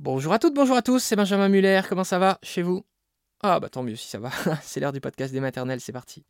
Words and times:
Bonjour 0.00 0.32
à 0.32 0.38
toutes, 0.38 0.54
bonjour 0.54 0.76
à 0.76 0.82
tous, 0.82 1.00
c'est 1.00 1.16
Benjamin 1.16 1.48
Muller, 1.48 1.80
comment 1.88 2.04
ça 2.04 2.20
va 2.20 2.38
chez 2.40 2.62
vous? 2.62 2.84
Ah 3.42 3.58
bah 3.58 3.68
tant 3.68 3.82
mieux 3.82 3.96
si 3.96 4.06
ça 4.06 4.20
va, 4.20 4.30
c'est 4.62 4.78
l'heure 4.78 4.92
du 4.92 5.00
podcast 5.00 5.32
des 5.32 5.40
maternelles, 5.40 5.80
c'est 5.80 5.90
parti. 5.90 6.24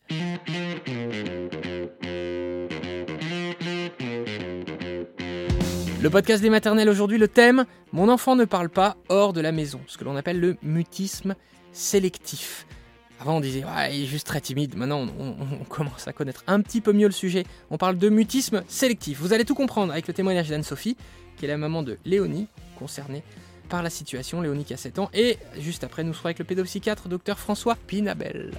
Le 6.01 6.09
podcast 6.09 6.41
des 6.41 6.49
maternelles 6.49 6.89
aujourd'hui, 6.89 7.19
le 7.19 7.29
thème 7.29 7.67
Mon 7.93 8.09
enfant 8.09 8.37
ne 8.37 8.47
parle 8.47 8.71
pas 8.71 8.97
hors 9.11 9.35
de 9.35 9.43
la 9.43 9.53
maison, 9.53 9.81
ce 9.87 9.99
que 9.99 10.05
l'on 10.05 10.17
appelle 10.17 10.41
le 10.41 10.57
mutisme 10.63 11.35
sélectif. 11.71 12.67
Avant 13.21 13.37
on 13.37 13.41
disait 13.41 13.65
ouais, 13.65 13.95
il 13.95 14.05
est 14.05 14.07
juste 14.07 14.27
très 14.27 14.41
timide, 14.41 14.77
maintenant 14.79 15.07
on, 15.19 15.37
on 15.61 15.65
commence 15.65 16.09
à 16.09 16.15
connaître 16.15 16.43
un 16.47 16.63
petit 16.63 16.81
peu 16.81 16.95
mieux 16.95 17.09
le 17.09 17.13
sujet. 17.13 17.45
On 17.69 17.77
parle 17.77 17.99
de 17.99 18.09
mutisme 18.09 18.63
sélectif. 18.67 19.21
Vous 19.21 19.35
allez 19.35 19.45
tout 19.45 19.55
comprendre 19.55 19.93
avec 19.93 20.09
le 20.09 20.15
témoignage 20.15 20.49
d'Anne-Sophie, 20.49 20.97
qui 21.37 21.45
est 21.45 21.49
la 21.49 21.59
maman 21.59 21.83
de 21.83 21.99
Léonie, 22.07 22.47
concernée 22.79 23.23
par 23.69 23.83
la 23.83 23.91
situation, 23.91 24.41
Léonie 24.41 24.65
qui 24.65 24.75
a 24.75 24.77
7 24.77 24.99
ans, 24.99 25.11
et 25.15 25.39
juste 25.59 25.85
après 25.85 26.05
nous 26.05 26.15
serons 26.15 26.27
avec 26.27 26.39
le 26.39 26.45
pédopsychiatre 26.45 27.09
docteur 27.09 27.39
François 27.39 27.77
Pinabel. 27.87 28.51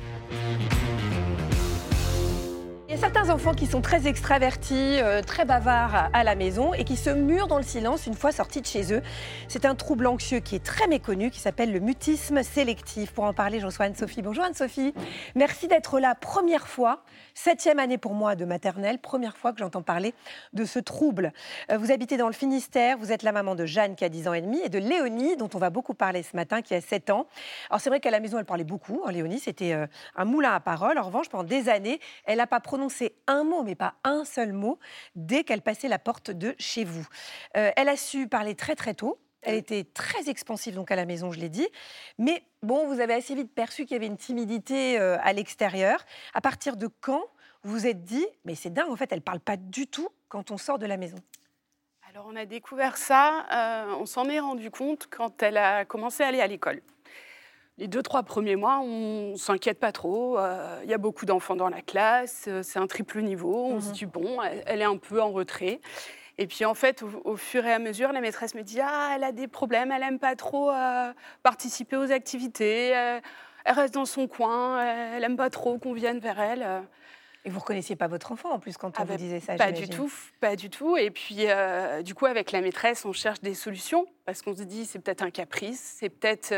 Il 2.89 2.93
y 2.93 2.95
a 2.95 3.02
certains 3.02 3.29
enfants 3.29 3.53
qui 3.53 3.67
sont 3.67 3.81
très 3.81 4.07
extravertis, 4.07 4.99
euh, 4.99 5.21
très 5.21 5.45
bavards 5.45 6.09
à 6.11 6.23
la 6.23 6.34
maison 6.34 6.73
et 6.73 6.84
qui 6.84 6.95
se 6.95 7.12
murent 7.12 7.45
dans 7.45 7.57
le 7.59 7.63
silence 7.63 8.07
une 8.07 8.15
fois 8.15 8.31
sortis 8.31 8.62
de 8.62 8.65
chez 8.65 8.91
eux. 8.95 9.03
C'est 9.48 9.65
un 9.65 9.75
trouble 9.75 10.07
anxieux 10.07 10.39
qui 10.39 10.55
est 10.55 10.65
très 10.65 10.88
méconnu, 10.88 11.29
qui 11.29 11.39
s'appelle 11.39 11.71
le 11.71 11.81
mutisme 11.81 12.41
sélectif. 12.41 13.12
Pour 13.12 13.25
en 13.25 13.34
parler, 13.35 13.59
je 13.59 13.67
reçois 13.67 13.85
Anne-Sophie. 13.85 14.23
Bonjour 14.23 14.43
Anne-Sophie. 14.43 14.95
Merci 15.35 15.67
d'être 15.67 15.99
là. 15.99 16.15
Première 16.15 16.67
fois, 16.67 17.03
septième 17.35 17.77
année 17.77 17.99
pour 17.99 18.15
moi 18.15 18.35
de 18.35 18.43
maternelle, 18.43 18.98
première 18.98 19.37
fois 19.37 19.53
que 19.53 19.59
j'entends 19.59 19.84
parler 19.84 20.15
de 20.53 20.65
ce 20.65 20.79
trouble. 20.79 21.31
Euh, 21.71 21.77
vous 21.77 21.91
habitez 21.91 22.17
dans 22.17 22.26
le 22.26 22.34
Finistère, 22.34 22.98
vous 22.98 23.12
êtes 23.12 23.21
la 23.21 23.31
maman 23.31 23.53
de 23.53 23.67
Jeanne 23.67 23.95
qui 23.95 24.03
a 24.03 24.09
10 24.09 24.27
ans 24.27 24.34
et 24.34 24.41
demi 24.41 24.62
et 24.63 24.70
de 24.70 24.79
Léonie 24.79 25.37
dont 25.37 25.49
on 25.53 25.59
va 25.59 25.70
beaucoup 25.70 25.93
parler 25.93 26.23
ce 26.23 26.35
matin 26.35 26.63
qui 26.63 26.73
a 26.73 26.81
7 26.81 27.12
ans. 27.12 27.27
Alors 27.70 27.81
c'est 27.81 27.91
vrai 27.91 27.99
qu'à 27.99 28.09
la 28.09 28.20
maison 28.20 28.40
elle 28.40 28.45
parlait 28.45 28.63
beaucoup, 28.63 29.03
hein, 29.05 29.12
Léonie, 29.12 29.37
c'était 29.37 29.74
euh, 29.74 29.85
un 30.15 30.26
moulin 30.26 30.55
à 30.55 30.59
parole. 30.59 30.98
En 30.98 31.03
revanche, 31.03 31.29
pendant 31.29 31.43
des 31.43 31.70
années, 31.70 31.99
elle 32.26 32.40
n'a 32.40 32.48
pas 32.48 32.59
prononcé 32.59 32.79
un 33.27 33.44
mot, 33.44 33.63
mais 33.63 33.76
pas 33.76 33.96
un 34.04 34.26
seul 34.26 34.54
mot, 34.54 34.80
dès 35.16 35.44
qu'elle 35.44 35.62
passait 35.62 35.88
la 35.88 35.99
porte 35.99 36.32
de 36.32 36.55
chez 36.58 36.84
vous. 36.84 37.08
Euh, 37.58 37.71
elle 37.76 37.90
a 37.90 37.98
su 37.98 38.27
parler 38.27 38.55
très 38.55 38.76
très 38.76 38.94
tôt. 38.94 39.20
Elle 39.41 39.55
était 39.55 39.86
très 39.86 40.30
expansive 40.30 40.76
donc 40.76 40.91
à 40.91 40.96
la 40.96 41.05
maison, 41.05 41.32
je 41.32 41.40
l'ai 41.40 41.49
dit. 41.49 41.68
Mais 42.18 42.44
bon, 42.62 42.88
vous 42.88 42.99
avez 42.99 43.13
assez 43.13 43.36
vite 43.36 43.54
perçu 43.54 43.86
qu'il 43.86 43.94
y 43.94 43.96
avait 43.96 44.08
une 44.08 44.18
timidité 44.18 44.99
euh, 44.99 45.18
à 45.21 45.32
l'extérieur. 45.34 46.05
À 46.34 46.41
partir 46.41 46.76
de 46.76 46.88
quand 46.99 47.24
vous 47.63 47.71
vous 47.71 47.88
êtes 47.88 48.04
dit, 48.04 48.26
mais 48.46 48.55
c'est 48.55 48.70
dingue, 48.70 48.90
en 48.90 48.96
fait, 48.96 49.12
elle 49.12 49.21
parle 49.21 49.40
pas 49.40 49.58
du 49.58 49.88
tout 49.88 50.10
quand 50.30 50.52
on 50.52 50.58
sort 50.58 50.80
de 50.80 50.86
la 50.86 50.98
maison? 50.98 51.18
Alors 52.10 52.26
on 52.27 52.36
a 52.36 52.46
découvert 52.46 52.98
ça, 52.98 53.46
euh, 53.52 53.96
on 53.99 54.05
s'en 54.05 54.27
est 54.30 54.40
rendu 54.40 54.71
compte 54.71 55.08
quand 55.12 55.43
elle 55.43 55.58
a 55.58 55.86
commencé 55.86 56.24
à 56.24 56.27
aller 56.27 56.41
à 56.41 56.48
l'école 56.48 56.82
les 57.80 57.88
deux, 57.88 58.04
trois 58.04 58.24
premiers 58.24 58.58
mois, 58.58 58.82
on 58.84 59.38
s'inquiète 59.38 59.80
pas 59.80 59.94
trop. 59.94 60.38
Il 60.84 60.90
y 60.90 60.94
a 60.94 60.98
beaucoup 60.98 61.26
d'enfants 61.26 61.55
dans 61.55 61.70
la 61.70 61.82
classe, 61.82 62.49
c'est 62.62 62.80
un 62.80 62.88
triple 62.88 63.21
niveau. 63.21 63.68
On 63.68 63.80
se 63.80 63.91
dit, 63.91 64.06
bon, 64.06 64.41
elle, 64.66 64.81
est 64.81 64.86
un 64.86 64.97
peu 64.97 65.22
en 65.22 65.31
retrait. 65.31 65.80
Et 66.38 66.47
puis 66.47 66.66
en 66.66 66.74
fait, 66.74 67.03
au, 67.24 67.38
fur 67.38 67.66
et 67.66 67.72
à 67.72 67.80
mesure, 67.80 68.12
la 68.12 68.22
maîtresse 68.22 68.53
me 68.53 68.63
dit, 68.63 68.80
ah, 68.81 69.13
elle 69.16 69.24
a 69.24 69.31
des 69.31 69.47
problèmes, 69.47 69.91
elle 69.91 70.03
aime 70.03 70.19
pas 70.19 70.36
trop 70.36 70.72
participer 71.41 71.96
aux 71.96 72.12
activités, 72.12 72.90
elle 72.90 73.74
reste 73.74 73.94
dans 73.94 74.06
son 74.06 74.28
coin, 74.28 74.81
elle 75.16 75.24
aime 75.24 75.38
pas 75.38 75.50
trop 75.50 75.80
qu'on 75.80 75.94
vienne 75.94 76.19
vers 76.19 76.40
elle. 76.40 76.84
Et 77.46 77.50
vous 77.50 77.59
reconnaissiez 77.59 77.96
pas 77.96 78.08
votre 78.08 78.34
enfant 78.34 78.52
en 78.52 78.59
plus 78.59 78.75
quand 78.75 79.00
on 79.00 79.06
vous 79.06 79.16
disait 79.16 79.40
ça 79.40 79.56
Pas 79.56 79.72
du 79.72 79.88
tout, 79.88 80.12
pas 80.41 80.58
du 80.58 80.69
tout. 80.69 80.97
Et 80.97 81.12
puis, 81.12 81.47
du 82.03 82.14
coup, 82.14 82.25
avec 82.25 82.52
la 82.52 82.59
maîtresse, 82.59 83.06
on 83.06 83.14
cherche 83.14 83.40
des 83.40 83.53
solutions 83.53 84.06
parce 84.25 84.41
qu'on 84.41 84.53
se 84.53 84.64
dit 84.64 84.86
c'est 84.86 85.00
peut-être 85.00 85.22
un 85.22 85.31
caprice, 85.31 85.96
c'est 85.97 86.09
peut-être 86.09 86.53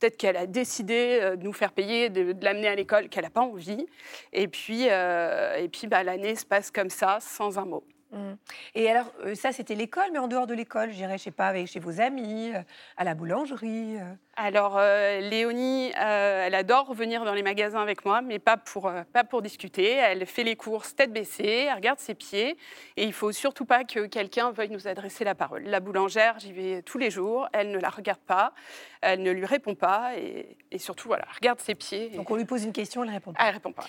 Peut-être 0.00 0.16
qu'elle 0.16 0.36
a 0.38 0.46
décidé 0.46 1.18
euh, 1.20 1.36
de 1.36 1.44
nous 1.44 1.52
faire 1.52 1.72
payer, 1.72 2.08
de, 2.08 2.34
l'amener 2.42 2.68
à 2.68 2.74
l'école, 2.74 3.08
qu'elle 3.10 3.24
n'a 3.24 3.30
pas 3.30 3.42
envie. 3.42 3.86
Et 4.32 4.48
puis, 4.48 4.86
euh, 4.88 5.68
bah, 5.88 6.02
l'année 6.02 6.34
se 6.34 6.46
passe 6.46 6.70
comme 6.70 6.90
ça, 6.90 7.18
sans 7.20 7.58
un 7.58 7.66
mot. 7.66 7.84
Mmh. 8.12 8.32
Et 8.74 8.90
alors, 8.90 9.12
euh, 9.24 9.36
ça, 9.36 9.52
c'était 9.52 9.76
l'école, 9.76 10.08
mais 10.12 10.18
en 10.18 10.26
dehors 10.26 10.48
de 10.48 10.54
l'école, 10.54 10.90
j'irais, 10.90 11.16
je 11.16 11.24
sais 11.24 11.30
pas, 11.30 11.46
avec, 11.46 11.68
chez 11.68 11.78
vos 11.78 12.00
amis, 12.00 12.50
euh, 12.52 12.60
à 12.96 13.04
la 13.04 13.14
boulangerie 13.14 13.98
euh. 13.98 14.14
Alors, 14.36 14.80
Léonie, 14.80 15.92
elle 15.94 16.54
adore 16.54 16.86
revenir 16.86 17.26
dans 17.26 17.34
les 17.34 17.42
magasins 17.42 17.82
avec 17.82 18.06
moi, 18.06 18.22
mais 18.22 18.38
pas 18.38 18.56
pour, 18.56 18.90
pas 19.12 19.22
pour 19.22 19.42
discuter. 19.42 19.96
Elle 19.96 20.24
fait 20.24 20.44
les 20.44 20.56
courses 20.56 20.96
tête 20.96 21.12
baissée, 21.12 21.66
elle 21.68 21.74
regarde 21.74 21.98
ses 21.98 22.14
pieds, 22.14 22.56
et 22.96 23.04
il 23.04 23.12
faut 23.12 23.32
surtout 23.32 23.66
pas 23.66 23.84
que 23.84 24.06
quelqu'un 24.06 24.50
veuille 24.50 24.70
nous 24.70 24.88
adresser 24.88 25.24
la 25.24 25.34
parole. 25.34 25.64
La 25.64 25.80
boulangère, 25.80 26.38
j'y 26.38 26.54
vais 26.54 26.80
tous 26.80 26.96
les 26.96 27.10
jours, 27.10 27.50
elle 27.52 27.70
ne 27.70 27.78
la 27.78 27.90
regarde 27.90 28.20
pas, 28.20 28.54
elle 29.02 29.22
ne 29.22 29.30
lui 29.30 29.44
répond 29.44 29.74
pas, 29.74 30.12
et, 30.16 30.56
surtout, 30.78 31.08
voilà, 31.08 31.26
regarde 31.34 31.60
ses 31.60 31.74
pieds. 31.74 32.08
Donc, 32.08 32.30
on 32.30 32.36
lui 32.36 32.46
pose 32.46 32.64
une 32.64 32.72
question, 32.72 33.04
elle 33.04 33.10
répond 33.10 33.34
pas. 33.34 33.40
Ah, 33.42 33.48
elle 33.48 33.54
répond 33.54 33.72
pas. 33.72 33.84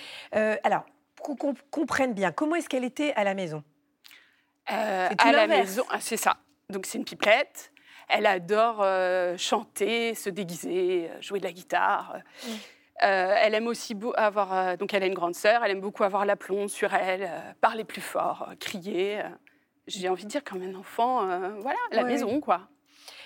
alors, 0.66 0.84
pour 1.16 1.38
qu'on 1.38 1.54
comprenne 1.70 2.14
bien, 2.14 2.34
comment 2.34 2.56
est-ce 2.56 2.68
qu'elle 2.68 2.84
était 2.84 3.14
à 3.14 3.24
la 3.24 3.36
maison? 3.36 3.64
Euh, 4.72 5.10
à 5.18 5.32
la 5.32 5.48
maison. 5.48 5.84
Ah, 5.90 6.00
c'est 6.00 6.18
ça. 6.18 6.38
Donc 6.70 6.86
c'est 6.86 6.98
une 6.98 7.06
pipelette. 7.06 7.72
Elle 8.10 8.26
adore 8.26 8.82
euh, 8.82 9.38
chanter, 9.38 10.16
se 10.16 10.30
déguiser, 10.30 11.10
euh, 11.10 11.22
jouer 11.22 11.40
de 11.40 11.46
la 11.46 11.52
guitare. 11.52 12.18
Mm. 12.46 12.50
elle 13.00 13.56
aime 13.56 13.68
aussi 13.68 13.98
avoir, 14.16 14.78
donc 14.78 14.94
elle 14.94 15.02
a 15.02 15.08
une 15.08 15.16
grande 15.16 15.34
sœur, 15.34 15.64
elle 15.64 15.72
aime 15.72 15.82
beaucoup 15.82 16.04
avoir 16.04 16.24
l'aplomb 16.24 16.68
sur 16.68 16.94
elle, 16.94 17.32
parler 17.60 17.84
plus 17.84 18.02
fort, 18.02 18.50
crier. 18.60 19.24
J'ai 19.88 20.08
envie 20.08 20.26
de 20.26 20.30
dire 20.30 20.44
comme 20.44 20.62
un 20.62 20.76
enfant, 20.76 21.26
voilà, 21.62 21.80
la 21.92 22.04
maison 22.04 22.40
quoi. 22.42 22.68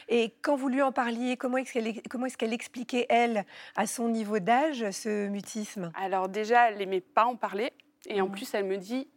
Et 0.08 0.34
quand 0.42 0.56
vous 0.56 0.70
lui 0.70 0.82
en 0.82 0.92
parliez, 0.92 1.36
comment 1.36 1.58
est-ce 1.58 1.74
qu'elle 1.74 1.88
est 1.88 2.38
qu'elle 2.38 2.54
expliquait, 2.54 3.06
elle, 3.10 3.46
à 3.76 3.88
son 3.88 4.08
niveau 4.08 4.40
d'âge, 4.40 4.90
ce 4.92 5.28
mutisme? 5.28 5.92
Alors 5.96 6.30
déjà, 6.30 6.70
elle 6.70 6.78
n'aimait 6.78 7.02
pas 7.02 7.26
en 7.26 7.36
parler. 7.36 7.74
Et 8.08 8.22
en 8.22 8.28
mm. 8.28 8.32
plus, 8.32 8.54
elle 8.54 8.66
me 8.66 8.78
dit, 8.78 9.08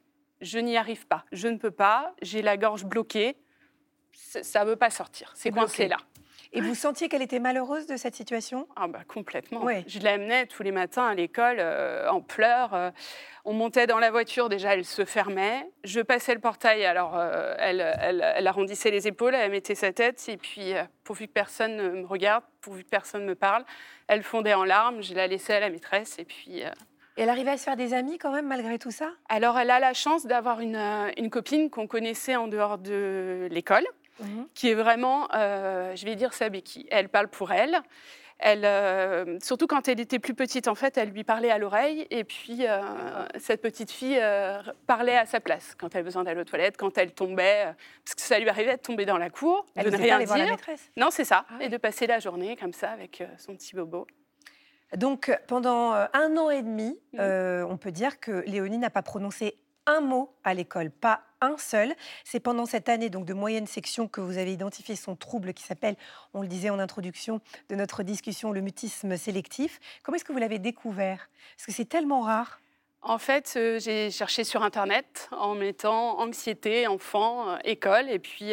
je 0.41 0.59
n'y 0.59 0.77
arrive 0.77 1.07
pas, 1.07 1.25
je 1.33 1.49
ne 1.49 1.57
peux 1.57 1.71
pas, 1.71 2.15
j'ai 2.23 2.43
la 2.43 2.57
gorge 2.57 2.85
bloquée, 2.85 3.37
ça 4.13 4.65
ne 4.65 4.71
veut 4.71 4.77
pas 4.77 4.91
sortir, 4.91 5.33
c'est 5.35 5.51
coincé 5.51 5.89
là. 5.89 5.99
Et 6.53 6.61
vous 6.61 6.75
sentiez 6.75 7.09
qu'elle 7.09 7.23
était 7.23 7.41
malheureuse 7.41 7.87
de 7.87 7.97
cette 7.97 8.15
situation? 8.15 8.67
Ah 8.75 8.89
bah 8.89 9.01
complètement. 9.07 9.67
Je 9.87 9.99
l'amenais 10.01 10.47
tous 10.47 10.63
les 10.63 10.73
matins 10.73 11.07
à 11.07 11.15
l'école 11.15 11.59
euh, 11.61 12.09
en 12.11 12.23
pleurs. 12.23 12.73
Euh, 12.73 12.91
on 13.45 13.53
montait 13.53 13.87
dans 13.87 13.99
la 13.99 14.11
voiture, 14.11 14.49
déjà 14.49 14.75
elle 14.75 14.85
se 14.85 15.05
fermait. 15.05 15.71
Je 15.85 16.01
passais 16.01 16.35
le 16.35 16.41
portail, 16.41 16.85
alors 16.87 17.17
euh, 17.17 17.55
elle, 17.59 17.81
elle, 17.81 18.47
arrondissait 18.47 18.91
les 18.91 19.07
épaules, 19.07 19.35
elle 19.35 19.51
mettait 19.51 19.75
sa 19.75 19.93
tête 19.93 20.25
et 20.29 20.37
puis 20.37 20.73
pourvu 21.05 21.27
que 21.27 21.33
personne 21.33 21.77
ne 21.77 21.89
me 21.91 22.07
regarde, 22.07 22.45
pourvu 22.63 22.85
que 22.85 22.89
personne 22.89 23.25
me 23.25 23.35
parle, 23.35 23.65
elle 24.07 24.23
fondait 24.23 24.55
en 24.55 24.65
larmes. 24.65 25.03
Je 25.03 25.15
la 25.15 25.27
laissais 25.27 25.55
à 25.55 25.61
la 25.61 25.71
maîtresse 25.71 26.19
et 26.19 26.25
puis 26.25 26.63
et 27.19 27.23
elle 27.23 27.31
arrivait 27.31 27.51
à 27.51 27.59
se 27.59 27.65
faire 27.65 27.77
des 27.77 27.95
amis 27.95 28.17
quand 28.17 28.33
même 28.33 28.47
malgré 28.47 28.79
tout 28.79 28.93
ça? 28.93 29.11
Alors 29.29 29.59
elle 29.59 29.71
a 29.71 29.81
la 29.81 29.93
chance 29.93 30.25
d'avoir 30.25 30.61
une, 30.61 30.77
euh, 30.77 31.11
une, 31.17 31.31
copine 31.31 31.69
qu'on 31.69 31.89
connaissait 31.89 32.37
en 32.37 32.47
dehors 32.47 32.79
de 32.79 33.49
l'école, 33.51 33.85
mhm. 34.21 34.47
qui 34.55 34.71
est 34.71 34.75
vraiment, 34.75 35.29
euh, 35.35 35.97
je 35.97 36.05
vais 36.05 36.15
dire, 36.15 36.33
sa 36.33 36.49
béquille. 36.49 36.87
Elle 36.91 37.09
parle 37.09 37.27
pour 37.27 37.51
elle. 37.51 37.77
Elle, 38.39 38.65
euh, 38.65 39.37
surtout 39.43 39.67
quand 39.67 39.89
elle 39.89 39.99
était 39.99 40.21
plus 40.21 40.35
petite, 40.35 40.69
en 40.69 40.77
fait, 40.77 40.97
elle 40.97 41.09
lui 41.09 41.25
parlait 41.25 41.51
à 41.51 41.59
l'oreille 41.59 42.07
et 42.11 42.23
puis 42.23 42.63
cette 43.37 43.63
petite 43.63 43.91
fille 43.91 44.23
parlait 44.87 45.17
à 45.17 45.27
sa 45.27 45.41
place 45.41 45.75
quand 45.77 45.97
elle 45.97 46.05
besoin 46.05 46.23
d'aller 46.23 46.41
aux 46.43 46.45
toilettes, 46.45 46.77
quand 46.77 46.97
elle 46.99 47.11
tombait, 47.11 47.75
parce 48.05 48.15
que 48.15 48.21
ça 48.21 48.39
lui 48.39 48.49
arrivait 48.49 48.77
de 48.77 48.81
tomber 48.81 49.07
dans 49.07 49.19
la 49.19 49.29
cour, 49.29 49.67
elle 49.75 49.87
de 49.87 49.91
ne 49.91 49.97
rien 49.97 50.21
dire. 50.21 50.37
La 50.37 50.51
maîtresse. 50.53 50.89
Non, 50.97 51.09
c'est 51.11 51.25
ça, 51.25 51.47
ah 51.51 51.55
et 51.61 51.69
de 51.69 51.79
passer 51.79 52.07
la 52.07 52.21
journée 52.21 52.55
comme 52.55 52.73
ça 52.73 52.91
avec 52.91 53.25
son 53.39 53.57
petit 53.57 53.75
bobo. 53.75 54.07
Donc 54.97 55.37
pendant 55.47 55.95
euh, 55.95 56.07
un 56.15 56.37
an 56.37 56.51
et 56.51 56.63
demi, 56.63 56.99
mmh. 57.13 57.19
euh, 57.21 57.67
on 57.69 57.77
peut 57.77 57.93
dire 57.93 58.21
que 58.21 58.43
Léonie 58.47 58.79
n'a 58.79 58.91
pas 58.91 59.03
prononcé 59.03 59.57
un 59.87 60.01
mot 60.01 60.35
à 60.45 60.55
l'école, 60.55 60.91
pas 60.91 61.23
un 61.41 61.57
seul. 61.57 61.95
C'est 62.25 62.41
pendant 62.41 62.67
cette 62.67 62.89
année 62.89 63.11
donc 63.11 63.25
de 63.25 63.35
moyenne 63.35 63.67
section 63.67 64.09
que 64.09 64.21
vous 64.21 64.39
avez 64.39 64.53
identifié 64.53 64.97
son 64.97 65.15
trouble 65.17 65.55
qui 65.55 65.63
s'appelle, 65.63 65.97
on 66.35 66.43
le 66.43 66.49
disait 66.49 66.71
en 66.71 66.79
introduction 66.79 67.41
de 67.69 67.75
notre 67.75 68.03
discussion, 68.03 68.53
le 68.53 68.61
mutisme 68.61 69.17
sélectif. 69.17 69.81
Comment 70.03 70.17
est-ce 70.17 70.25
que 70.25 70.33
vous 70.33 70.39
l'avez 70.39 70.59
découvert? 70.59 71.31
Parce 71.57 71.67
que 71.67 71.73
c'est 71.73 71.89
tellement 71.89 72.21
rare. 72.21 72.61
En 73.01 73.19
fait, 73.19 73.55
euh, 73.57 73.79
j'ai 73.79 74.11
cherché 74.11 74.43
sur 74.43 74.63
Internet 74.63 75.29
en 75.33 75.55
mettant 75.55 76.19
anxiété, 76.19 76.87
enfant, 76.87 77.57
école, 77.59 78.11
et 78.11 78.19
puis 78.19 78.53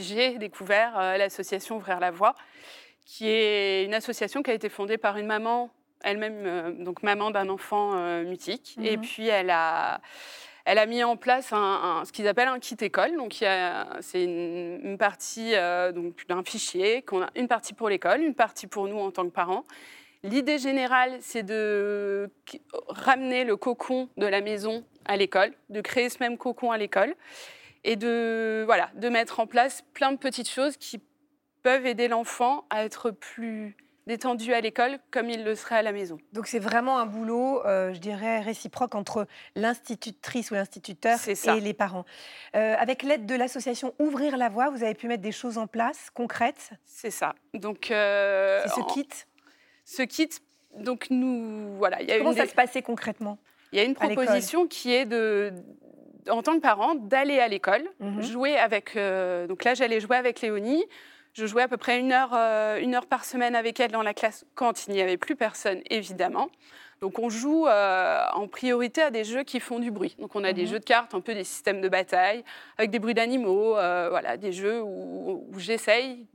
j'ai 0.00 0.38
découvert 0.38 1.16
l'association 1.16 1.76
Ouvrir 1.76 2.00
la 2.00 2.10
Voie 2.10 2.34
qui 3.04 3.28
est 3.28 3.84
une 3.84 3.94
association 3.94 4.42
qui 4.42 4.50
a 4.50 4.54
été 4.54 4.68
fondée 4.68 4.98
par 4.98 5.16
une 5.16 5.26
maman, 5.26 5.70
elle-même, 6.02 6.46
euh, 6.46 6.70
donc 6.72 7.02
maman 7.02 7.30
d'un 7.30 7.48
enfant 7.48 7.92
euh, 7.94 8.24
mutique. 8.24 8.76
Et 8.82 8.96
mhm. 8.96 9.02
puis, 9.02 9.28
elle 9.28 9.50
a, 9.50 10.00
elle 10.64 10.78
a 10.78 10.86
mis 10.86 11.02
en 11.04 11.16
place 11.16 11.52
un, 11.52 12.02
ce 12.04 12.12
qu'ils 12.12 12.28
appellent 12.28 12.48
un 12.48 12.58
kit 12.58 12.76
école. 12.80 13.16
Donc, 13.16 13.44
c'est 14.00 14.24
une, 14.24 14.96
partie 14.98 15.54
euh, 15.54 15.92
donc 15.92 16.26
d'un 16.28 16.42
fichier, 16.44 17.02
qu'on 17.02 17.22
a 17.22 17.30
une 17.34 17.48
partie 17.48 17.74
pour 17.74 17.88
l'école, 17.88 18.22
une 18.22 18.34
partie 18.34 18.66
pour 18.66 18.86
nous 18.86 18.98
en 18.98 19.10
tant 19.10 19.24
que 19.24 19.30
parents. 19.32 19.64
L'idée 20.22 20.58
générale, 20.58 21.16
c'est 21.20 21.42
de 21.42 22.30
ramener 22.88 23.44
le 23.44 23.56
cocon 23.56 24.10
de 24.18 24.26
la 24.26 24.42
maison 24.42 24.84
à 25.06 25.16
l'école, 25.16 25.52
de 25.70 25.80
créer 25.80 26.10
ce 26.10 26.18
même 26.20 26.36
cocon 26.36 26.70
à 26.70 26.78
l'école 26.78 27.14
et 27.84 27.96
de, 27.96 28.62
voilà, 28.66 28.90
de 28.94 29.08
mettre 29.08 29.40
en 29.40 29.46
place 29.46 29.82
plein 29.94 30.12
de 30.12 30.18
petites 30.18 30.48
choses 30.48 30.76
qui 30.76 31.00
peuvent 31.62 31.86
aider 31.86 32.08
l'enfant 32.08 32.64
à 32.70 32.84
être 32.84 33.10
plus 33.10 33.76
détendu 34.06 34.52
à 34.54 34.60
l'école 34.60 34.98
comme 35.10 35.30
il 35.30 35.44
le 35.44 35.54
serait 35.54 35.76
à 35.76 35.82
la 35.82 35.92
maison. 35.92 36.18
Donc 36.32 36.46
c'est 36.48 36.58
vraiment 36.58 36.98
un 36.98 37.06
boulot, 37.06 37.64
euh, 37.64 37.94
je 37.94 38.00
dirais, 38.00 38.40
réciproque 38.40 38.94
entre 38.94 39.26
l'institutrice 39.54 40.50
ou 40.50 40.54
l'instituteur 40.54 41.18
et 41.28 41.60
les 41.60 41.74
parents. 41.74 42.04
Euh, 42.56 42.74
avec 42.78 43.02
l'aide 43.02 43.26
de 43.26 43.34
l'association 43.34 43.94
Ouvrir 44.00 44.36
la 44.36 44.48
Voie, 44.48 44.70
vous 44.70 44.82
avez 44.82 44.94
pu 44.94 45.06
mettre 45.06 45.22
des 45.22 45.32
choses 45.32 45.58
en 45.58 45.66
place 45.66 46.10
concrètes 46.12 46.70
C'est 46.86 47.12
ça. 47.12 47.34
Donc 47.54 47.90
euh, 47.90 48.62
c'est 48.64 48.80
ce 48.80 48.92
kit 48.92 49.08
Ce 49.84 50.02
kit, 50.02 50.30
donc 50.76 51.06
nous, 51.10 51.76
voilà. 51.76 52.02
Y 52.02 52.10
a 52.10 52.18
Comment 52.18 52.34
ça 52.34 52.46
se 52.46 52.54
passait 52.54 52.82
concrètement 52.82 53.38
Il 53.72 53.78
y 53.78 53.80
a 53.80 53.84
une 53.84 53.94
proposition 53.94 54.66
qui 54.66 54.92
est 54.92 55.06
de 55.06 55.52
en 56.28 56.42
tant 56.42 56.54
que 56.54 56.60
parent, 56.60 56.96
d'aller 56.96 57.38
à 57.38 57.48
l'école, 57.48 57.82
mhm. 57.98 58.22
jouer 58.22 58.56
avec. 58.56 58.94
donc 59.48 59.64
là, 59.64 59.74
j'allais 59.74 60.00
jouer 60.00 60.16
avec 60.16 60.40
Léonie. 60.40 60.84
Je 61.32 61.46
jouais 61.46 61.62
à 61.62 61.68
peu 61.68 61.76
près 61.76 62.00
une 62.00 62.12
heure, 62.12 62.32
euh, 62.34 62.78
une 62.80 62.94
heure 62.94 63.06
par 63.06 63.24
semaine 63.24 63.54
avec 63.54 63.78
elle 63.80 63.92
dans 63.92 64.02
la 64.02 64.14
classe 64.14 64.44
quand 64.54 64.86
il 64.86 64.94
n'y 64.94 65.00
avait 65.00 65.16
plus 65.16 65.36
personne, 65.36 65.80
évidemment. 65.88 66.50
Donc 67.00 67.18
on 67.18 67.30
joue 67.30 67.66
euh, 67.66 68.22
en 68.34 68.46
priorité 68.46 69.00
à 69.00 69.10
des 69.10 69.24
jeux 69.24 69.42
qui 69.42 69.58
font 69.58 69.78
du 69.78 69.90
bruit. 69.90 70.16
Donc 70.18 70.34
on 70.34 70.44
a 70.44 70.52
des 70.52 70.64
mhm. 70.64 70.68
jeux 70.68 70.78
de 70.80 70.84
cartes, 70.84 71.14
un 71.14 71.20
peu 71.20 71.32
des 71.32 71.44
systèmes 71.44 71.80
de 71.80 71.88
bataille, 71.88 72.44
avec 72.76 72.90
des 72.90 72.98
bruits 72.98 73.14
d'animaux, 73.14 73.78
euh, 73.78 74.08
voilà, 74.10 74.36
des 74.36 74.52
jeux 74.52 74.82
où, 74.82 75.46
j'essaye 75.56 76.26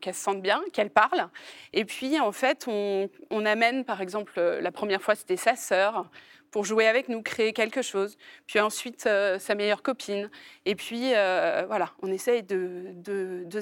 qu'elle 0.00 0.14
se 0.14 0.20
sente 0.20 0.42
bien, 0.42 0.60
qu'elle 0.72 0.90
parle. 0.90 1.28
Et 1.72 1.84
puis 1.84 2.18
en 2.18 2.32
fait, 2.32 2.64
on, 2.66 3.08
on 3.30 3.46
amène, 3.46 3.84
par 3.84 4.00
exemple, 4.00 4.40
la 4.40 4.72
première 4.72 5.02
fois 5.02 5.14
c'était 5.14 5.36
sa 5.36 5.54
sœur, 5.54 6.06
pour 6.52 6.64
jouer 6.64 6.86
avec 6.86 7.08
nous, 7.08 7.22
créer 7.22 7.52
quelque 7.52 7.82
chose. 7.82 8.16
Puis 8.46 8.60
ensuite, 8.60 9.06
euh, 9.06 9.40
sa 9.40 9.56
meilleure 9.56 9.82
copine. 9.82 10.30
Et 10.66 10.76
puis, 10.76 11.14
euh, 11.14 11.64
voilà, 11.66 11.90
on 12.02 12.12
essaye 12.12 12.44
de, 12.44 12.92
de, 12.94 13.44
de, 13.46 13.60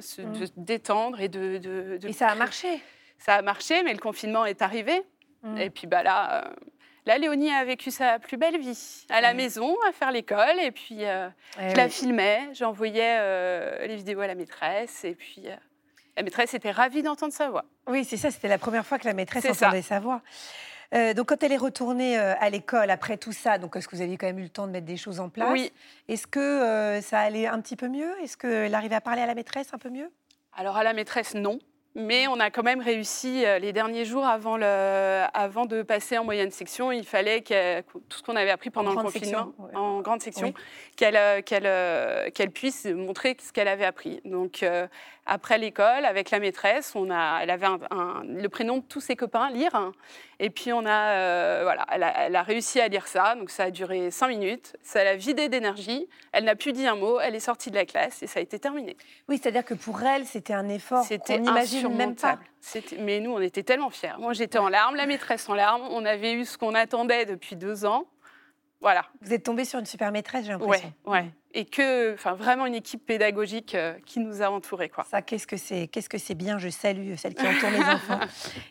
se, 0.00 0.20
mm. 0.20 0.46
détendre 0.56 1.20
et 1.20 1.28
de, 1.28 1.98
Et 2.06 2.12
ça 2.12 2.28
a 2.28 2.34
marché 2.34 2.82
Ça 3.16 3.36
a 3.36 3.42
marché, 3.42 3.82
mais 3.84 3.92
le 3.92 4.00
confinement 4.00 4.44
est 4.44 4.60
arrivé. 4.60 5.02
Mm. 5.42 5.56
Et 5.58 5.70
puis, 5.70 5.86
bah 5.86 6.02
là... 6.02 6.44
Euh, 6.44 6.50
là, 7.06 7.16
Léonie 7.16 7.50
a 7.50 7.64
vécu 7.64 7.90
sa 7.90 8.18
plus 8.18 8.36
belle 8.36 8.58
vie 8.58 9.06
à 9.08 9.20
la 9.20 9.34
maison, 9.34 9.76
à 9.88 9.92
faire 9.92 10.12
l'école. 10.12 10.58
Et 10.60 10.72
puis, 10.72 11.02
eh 11.02 11.70
je 11.70 11.76
la 11.76 11.88
filmais, 11.88 12.48
j'envoyais 12.52 13.86
les 13.86 13.96
vidéos 13.96 14.20
à 14.20 14.26
la 14.28 14.36
maîtresse. 14.36 15.04
Et 15.04 15.14
puis, 15.14 15.46
la 16.16 16.22
maîtresse 16.22 16.54
était 16.54 16.70
ravie 16.70 17.02
d'entendre 17.02 17.32
sa 17.32 17.50
voix. 17.50 17.64
Oui, 17.88 18.04
c'est 18.04 18.16
ça, 18.16 18.30
c'était 18.30 18.46
la 18.46 18.58
première 18.58 18.86
fois 18.86 19.00
que 19.00 19.06
la 19.06 19.14
maîtresse 19.14 19.44
entendait 19.44 19.82
sa 19.82 19.98
voix. 19.98 20.22
Euh, 20.94 21.14
donc, 21.14 21.28
quand 21.28 21.42
elle 21.42 21.52
est 21.52 21.58
retournée 21.58 22.18
euh, 22.18 22.34
à 22.38 22.50
l'école 22.50 22.90
après 22.90 23.16
tout 23.16 23.32
ça, 23.32 23.58
donc 23.58 23.76
est-ce 23.76 23.88
que 23.88 23.96
vous 23.96 24.02
aviez 24.02 24.16
quand 24.16 24.26
même 24.26 24.38
eu 24.38 24.44
le 24.44 24.48
temps 24.48 24.66
de 24.66 24.72
mettre 24.72 24.86
des 24.86 24.96
choses 24.96 25.20
en 25.20 25.28
place 25.28 25.50
Oui. 25.52 25.72
Est-ce 26.08 26.26
que 26.26 26.38
euh, 26.38 27.00
ça 27.00 27.20
allait 27.20 27.46
un 27.46 27.60
petit 27.60 27.76
peu 27.76 27.88
mieux? 27.88 28.12
Est-ce 28.22 28.36
qu'elle 28.36 28.74
arrivait 28.74 28.96
à 28.96 29.00
parler 29.00 29.22
à 29.22 29.26
la 29.26 29.34
maîtresse 29.34 29.72
un 29.72 29.78
peu 29.78 29.88
mieux? 29.88 30.10
Alors, 30.54 30.76
à 30.76 30.84
la 30.84 30.92
maîtresse, 30.92 31.34
non. 31.34 31.58
Mais 31.94 32.26
on 32.26 32.40
a 32.40 32.50
quand 32.50 32.62
même 32.62 32.80
réussi 32.80 33.44
les 33.60 33.74
derniers 33.74 34.06
jours 34.06 34.24
avant, 34.24 34.56
le, 34.56 35.24
avant 35.34 35.66
de 35.66 35.82
passer 35.82 36.16
en 36.16 36.24
moyenne 36.24 36.50
section. 36.50 36.90
Il 36.90 37.04
fallait 37.04 37.42
que 37.42 37.82
tout 37.82 38.16
ce 38.16 38.22
qu'on 38.22 38.34
avait 38.34 38.50
appris 38.50 38.70
pendant 38.70 38.92
le 38.92 38.96
confinement, 38.96 39.52
en 39.74 40.00
grande 40.00 40.22
section, 40.22 40.54
qu'elle 40.96 41.44
qu'elle 41.44 42.32
qu'elle 42.32 42.50
puisse 42.50 42.86
montrer 42.86 43.36
ce 43.38 43.52
qu'elle 43.52 43.68
avait 43.68 43.84
appris. 43.84 44.22
Donc, 44.24 44.64
après 45.24 45.56
l'école, 45.56 46.04
avec 46.04 46.30
la 46.30 46.40
maîtresse, 46.40 46.94
on 46.96 47.08
a, 47.10 47.40
elle 47.42 47.50
avait 47.50 47.68
le 48.26 48.48
prénom 48.48 48.78
de 48.78 48.82
tous 48.82 49.00
ses 49.00 49.14
copains, 49.14 49.50
lire. 49.50 49.92
Et 50.40 50.50
puis 50.50 50.72
on 50.72 50.84
a, 50.84 51.10
euh, 51.12 51.60
voilà, 51.62 51.86
elle 51.88 52.34
a, 52.34 52.42
réussi 52.42 52.80
à 52.80 52.88
lire 52.88 53.06
ça. 53.06 53.36
Donc 53.36 53.50
ça 53.50 53.64
a 53.64 53.70
duré 53.70 54.10
cinq 54.10 54.28
minutes. 54.28 54.76
Ça 54.82 55.04
l'a 55.04 55.14
vidé 55.14 55.48
d'énergie. 55.48 56.08
Elle 56.32 56.44
n'a 56.44 56.56
plus 56.56 56.72
dit 56.72 56.86
un 56.86 56.96
mot. 56.96 57.20
Elle 57.20 57.36
est 57.36 57.40
sortie 57.40 57.70
de 57.70 57.76
la 57.76 57.86
classe 57.86 58.22
et 58.22 58.26
ça 58.26 58.40
a 58.40 58.42
été 58.42 58.58
terminé. 58.58 58.96
Oui, 59.28 59.38
c'est-à-dire 59.40 59.64
que 59.64 59.74
pour 59.74 60.02
elle, 60.02 60.26
c'était 60.26 60.54
un 60.54 60.68
effort 60.68 61.06
qu'on 61.08 61.38
n'imagine 61.38 61.94
même 61.94 62.16
pas. 62.16 62.38
Mais 62.98 63.20
nous, 63.20 63.32
on 63.32 63.40
était 63.40 63.62
tellement 63.62 63.90
fiers. 63.90 64.18
Moi, 64.18 64.32
j'étais 64.32 64.58
en 64.58 64.68
larmes, 64.68 64.96
la 64.96 65.06
maîtresse 65.06 65.48
en 65.48 65.54
larmes. 65.54 65.82
On 65.90 66.04
avait 66.04 66.32
eu 66.32 66.44
ce 66.44 66.58
qu'on 66.58 66.74
attendait 66.74 67.26
depuis 67.26 67.54
deux 67.54 67.84
ans. 67.84 68.06
Voilà. 68.80 69.06
Vous 69.20 69.32
êtes 69.32 69.44
tombée 69.44 69.64
sur 69.64 69.78
une 69.78 69.86
super 69.86 70.10
maîtresse, 70.10 70.44
j'ai 70.46 70.52
l'impression. 70.52 70.92
Ouais, 71.06 71.18
ouais 71.18 71.30
et 71.54 71.64
que, 71.64 72.14
enfin, 72.14 72.34
vraiment 72.34 72.66
une 72.66 72.74
équipe 72.74 73.04
pédagogique 73.04 73.74
euh, 73.74 73.94
qui 74.06 74.20
nous 74.20 74.42
a 74.42 74.50
entourés, 74.50 74.88
quoi. 74.88 75.04
Ça, 75.10 75.22
qu'est-ce 75.22 75.46
que 75.46 75.56
c'est, 75.56 75.88
qu'est-ce 75.88 76.08
que 76.08 76.18
c'est 76.18 76.34
bien. 76.34 76.58
Je 76.58 76.68
salue 76.68 77.14
celles 77.16 77.34
qui 77.34 77.46
entourent 77.46 77.70
mes 77.70 77.84
enfants, 77.84 78.20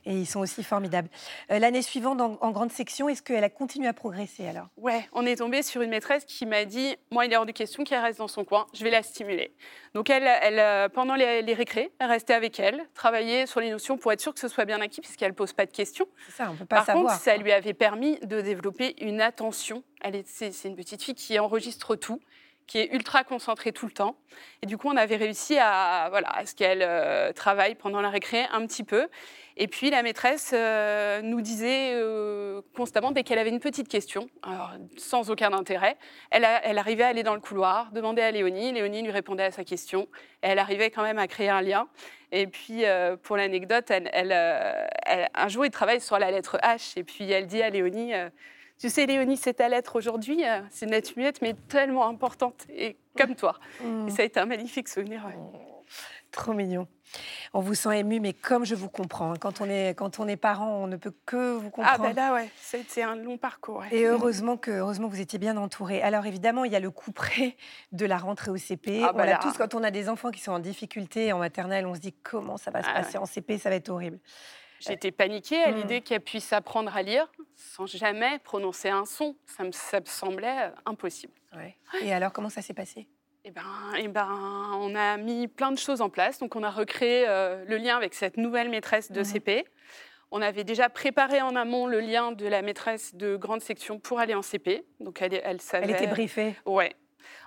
et 0.05 0.13
ils 0.13 0.25
sont 0.25 0.39
aussi 0.39 0.63
formidables. 0.63 1.09
Euh, 1.51 1.59
l'année 1.59 1.81
suivante, 1.81 2.21
en, 2.21 2.51
grande 2.51 2.71
section, 2.71 3.09
est-ce 3.09 3.21
qu'elle 3.21 3.43
a 3.43 3.49
continué 3.49 3.87
à 3.87 3.93
progresser 3.93 4.47
alors? 4.47 4.67
Ouais, 4.77 5.07
on 5.13 5.25
est 5.25 5.37
tombé 5.37 5.61
sur 5.61 5.81
une 5.81 5.89
maîtresse 5.89 6.25
qui 6.25 6.45
m'a 6.45 6.65
dit, 6.65 6.95
moi, 7.11 7.25
il 7.25 7.33
est 7.33 7.37
hors 7.37 7.45
de 7.45 7.51
question 7.51 7.83
qu'elle 7.83 8.01
reste 8.01 8.19
dans 8.19 8.27
son 8.27 8.43
coin. 8.43 8.67
Je 8.73 8.83
vais 8.83 8.89
la 8.89 9.03
stimuler. 9.03 9.53
Donc, 9.93 10.09
elle, 10.09 10.27
elle 10.41 10.59
euh, 10.59 10.89
pendant 10.89 11.15
les, 11.15 11.41
les 11.41 11.53
récrés, 11.53 11.91
elle 11.99 12.09
restait 12.09 12.33
avec 12.33 12.59
elle, 12.59 12.81
travaillait 12.93 13.45
sur 13.45 13.59
les 13.59 13.69
notions 13.69 13.97
pour 13.97 14.11
être 14.11 14.21
sûre 14.21 14.33
que 14.33 14.39
ce 14.39 14.47
soit 14.47 14.65
bien 14.65 14.81
acquis, 14.81 15.01
puisqu'elle 15.01 15.33
pose 15.33 15.53
pas 15.53 15.65
de 15.65 15.71
questions. 15.71 16.07
C'est 16.25 16.35
ça, 16.35 16.49
on 16.51 16.55
peut 16.55 16.65
pas 16.65 16.77
Par 16.77 16.85
savoir. 16.85 17.05
contre, 17.13 17.21
ça 17.21 17.37
lui 17.37 17.51
avait 17.51 17.73
permis 17.73 18.17
de 18.19 18.41
développer 18.41 18.95
une 19.03 19.21
attention. 19.21 19.83
Elle 20.01 20.15
est, 20.15 20.27
c'est, 20.27 20.51
c'est 20.51 20.67
une 20.67 20.75
petite 20.75 21.03
fille 21.03 21.15
qui 21.15 21.37
enregistre 21.39 21.95
tout 21.95 22.19
qui 22.67 22.79
est 22.79 22.93
ultra 22.93 23.23
concentrée 23.23 23.71
tout 23.71 23.85
le 23.85 23.91
temps. 23.91 24.15
Et 24.61 24.65
du 24.65 24.77
coup, 24.77 24.87
on 24.87 24.95
avait 24.95 25.17
réussi 25.17 25.57
à, 25.59 26.07
voilà, 26.09 26.29
à 26.29 26.45
ce 26.45 26.55
qu'elle 26.55 26.81
euh, 26.81 27.33
travaille 27.33 27.75
pendant 27.75 28.01
la 28.01 28.09
récré 28.09 28.45
un 28.51 28.65
petit 28.65 28.83
peu. 28.83 29.07
Et 29.57 29.67
puis, 29.67 29.89
la 29.89 30.01
maîtresse 30.03 30.51
euh, 30.53 31.21
nous 31.21 31.41
disait 31.41 31.91
euh, 31.93 32.61
constamment, 32.75 33.11
dès 33.11 33.23
qu'elle 33.23 33.39
avait 33.39 33.49
une 33.49 33.59
petite 33.59 33.89
question, 33.89 34.29
sans 34.97 35.29
aucun 35.29 35.51
intérêt, 35.53 35.97
elle, 36.29 36.45
arrivait 36.45 37.03
à 37.03 37.07
aller 37.07 37.23
dans 37.23 37.35
le 37.35 37.41
couloir, 37.41 37.91
demander 37.91 38.21
à 38.21 38.31
Léonie. 38.31 38.71
Léonie 38.71 39.01
lui 39.01 39.11
répondait 39.11 39.43
à 39.43 39.51
sa 39.51 39.63
question. 39.63 40.07
Elle 40.41 40.57
arrivait 40.57 40.89
quand 40.91 41.03
même 41.03 41.19
à 41.19 41.27
créer 41.27 41.49
un 41.49 41.61
lien. 41.61 41.87
Et 42.31 42.47
puis, 42.47 42.83
pour 43.23 43.35
l'anecdote, 43.35 43.91
un 43.91 45.47
jour, 45.49 45.65
il 45.65 45.71
travaille 45.71 45.99
sur 45.99 46.17
la 46.17 46.31
lettre 46.31 46.57
H. 46.63 46.97
Et 46.97 47.03
puis, 47.03 47.29
elle 47.29 47.47
dit 47.47 47.61
à 47.61 47.69
Léonie 47.69 48.13
tu 48.81 48.89
sais, 48.89 49.05
Léonie, 49.05 49.37
c'est 49.37 49.53
ta 49.53 49.69
lettre 49.69 49.95
aujourd'hui. 49.95 50.43
Euh, 50.43 50.59
c'est 50.71 50.87
une 50.87 50.91
lettre 50.91 51.11
muette, 51.15 51.39
mais 51.43 51.53
tellement 51.69 52.07
importante, 52.07 52.65
et 52.67 52.97
comme 53.15 53.35
toi. 53.35 53.59
Mm. 53.83 54.07
Et 54.07 54.11
ça 54.11 54.23
a 54.23 54.25
été 54.25 54.39
un 54.39 54.47
magnifique 54.47 54.87
souvenir. 54.87 55.21
Trop 56.31 56.53
mignon. 56.53 56.87
On 57.53 57.59
vous 57.59 57.75
sent 57.75 57.99
ému, 57.99 58.19
mais 58.19 58.33
comme 58.33 58.65
je 58.65 58.73
vous 58.73 58.89
comprends, 58.89 59.33
hein, 59.33 59.37
quand 59.39 59.61
on 59.61 59.65
est, 59.65 59.93
quand 59.93 60.19
on 60.19 60.27
est 60.27 60.35
parent, 60.35 60.77
on 60.77 60.87
ne 60.87 60.95
peut 60.95 61.13
que 61.27 61.57
vous 61.57 61.69
comprendre. 61.69 61.91
Ah 61.93 62.01
ben 62.01 62.15
là, 62.15 62.33
ouais, 62.33 62.49
c'est 62.57 63.03
un 63.03 63.15
long 63.15 63.37
parcours. 63.37 63.83
Et 63.91 64.05
heureusement 64.05 64.57
que, 64.57 64.71
heureusement 64.71 65.09
vous 65.09 65.19
étiez 65.19 65.37
bien 65.37 65.57
entouré. 65.57 66.01
Alors 66.01 66.25
évidemment, 66.25 66.63
il 66.63 66.71
y 66.71 66.75
a 66.75 66.79
le 66.79 66.89
coup 66.89 67.11
près 67.11 67.57
de 67.91 68.05
la 68.07 68.17
rentrée 68.17 68.49
au 68.49 68.57
CP. 68.57 69.03
Ah, 69.03 69.11
voilà. 69.13 69.37
tous, 69.37 69.57
quand 69.57 69.75
on 69.75 69.83
a 69.83 69.91
des 69.91 70.09
enfants 70.09 70.31
qui 70.31 70.41
sont 70.41 70.53
en 70.53 70.59
difficulté 70.59 71.33
en 71.33 71.37
maternelle, 71.37 71.85
on 71.85 71.93
se 71.93 71.99
dit 71.99 72.15
comment 72.23 72.57
ça 72.57 72.71
va 72.71 72.81
se 72.81 72.87
ah 72.89 73.01
passer 73.01 73.17
en 73.19 73.25
CP, 73.25 73.59
ça 73.59 73.69
va 73.69 73.75
être 73.75 73.89
horrible. 73.89 74.17
J'étais 74.81 75.11
paniquée 75.11 75.61
à 75.63 75.71
mm. 75.71 75.75
l'idée 75.75 76.01
qu'elle 76.01 76.21
puisse 76.21 76.51
apprendre 76.53 76.95
à 76.95 77.01
lire 77.01 77.27
sans 77.55 77.85
jamais 77.85 78.39
prononcer 78.39 78.89
un 78.89 79.05
son. 79.05 79.35
Ça 79.45 79.63
me, 79.63 79.71
ça 79.71 79.99
semblait 80.05 80.67
euh, 80.67 80.69
impossible. 80.85 81.33
Et 82.01 82.13
alors, 82.13 82.31
comment 82.31 82.49
ça 82.49 82.61
s'est 82.61 82.73
passé? 82.73 83.07
Eh 83.43 83.51
ben, 83.51 83.63
eh 83.97 84.07
ben, 84.07 84.27
on 84.75 84.95
a 84.95 85.17
mis 85.17 85.47
plein 85.47 85.71
de 85.71 85.77
choses 85.77 86.01
en 86.01 86.09
place. 86.09 86.39
Donc, 86.39 86.55
on 86.55 86.63
a 86.63 86.69
recréé 86.69 87.25
euh, 87.27 87.65
le 87.65 87.77
lien 87.77 87.97
avec 87.97 88.13
cette 88.13 88.37
nouvelle 88.37 88.69
maîtresse 88.69 89.11
de 89.11 89.21
mm-hmm. 89.21 89.31
CP. 89.31 89.65
On 90.31 90.41
avait 90.41 90.63
déjà 90.63 90.89
préparé 90.89 91.41
en 91.41 91.55
amont 91.55 91.87
le 91.87 91.99
lien 91.99 92.31
de 92.31 92.47
la 92.47 92.61
maîtresse 92.61 93.15
de 93.15 93.35
grande 93.35 93.61
section 93.61 93.99
pour 93.99 94.19
aller 94.19 94.33
en 94.33 94.41
CP. 94.41 94.85
Donc, 94.99 95.21
elle, 95.21 95.41
elle 95.43 95.59
savait. 95.59 95.85
Elle 95.85 95.91
était 95.91 96.07
briefée. 96.07 96.55
Ouais, 96.65 96.95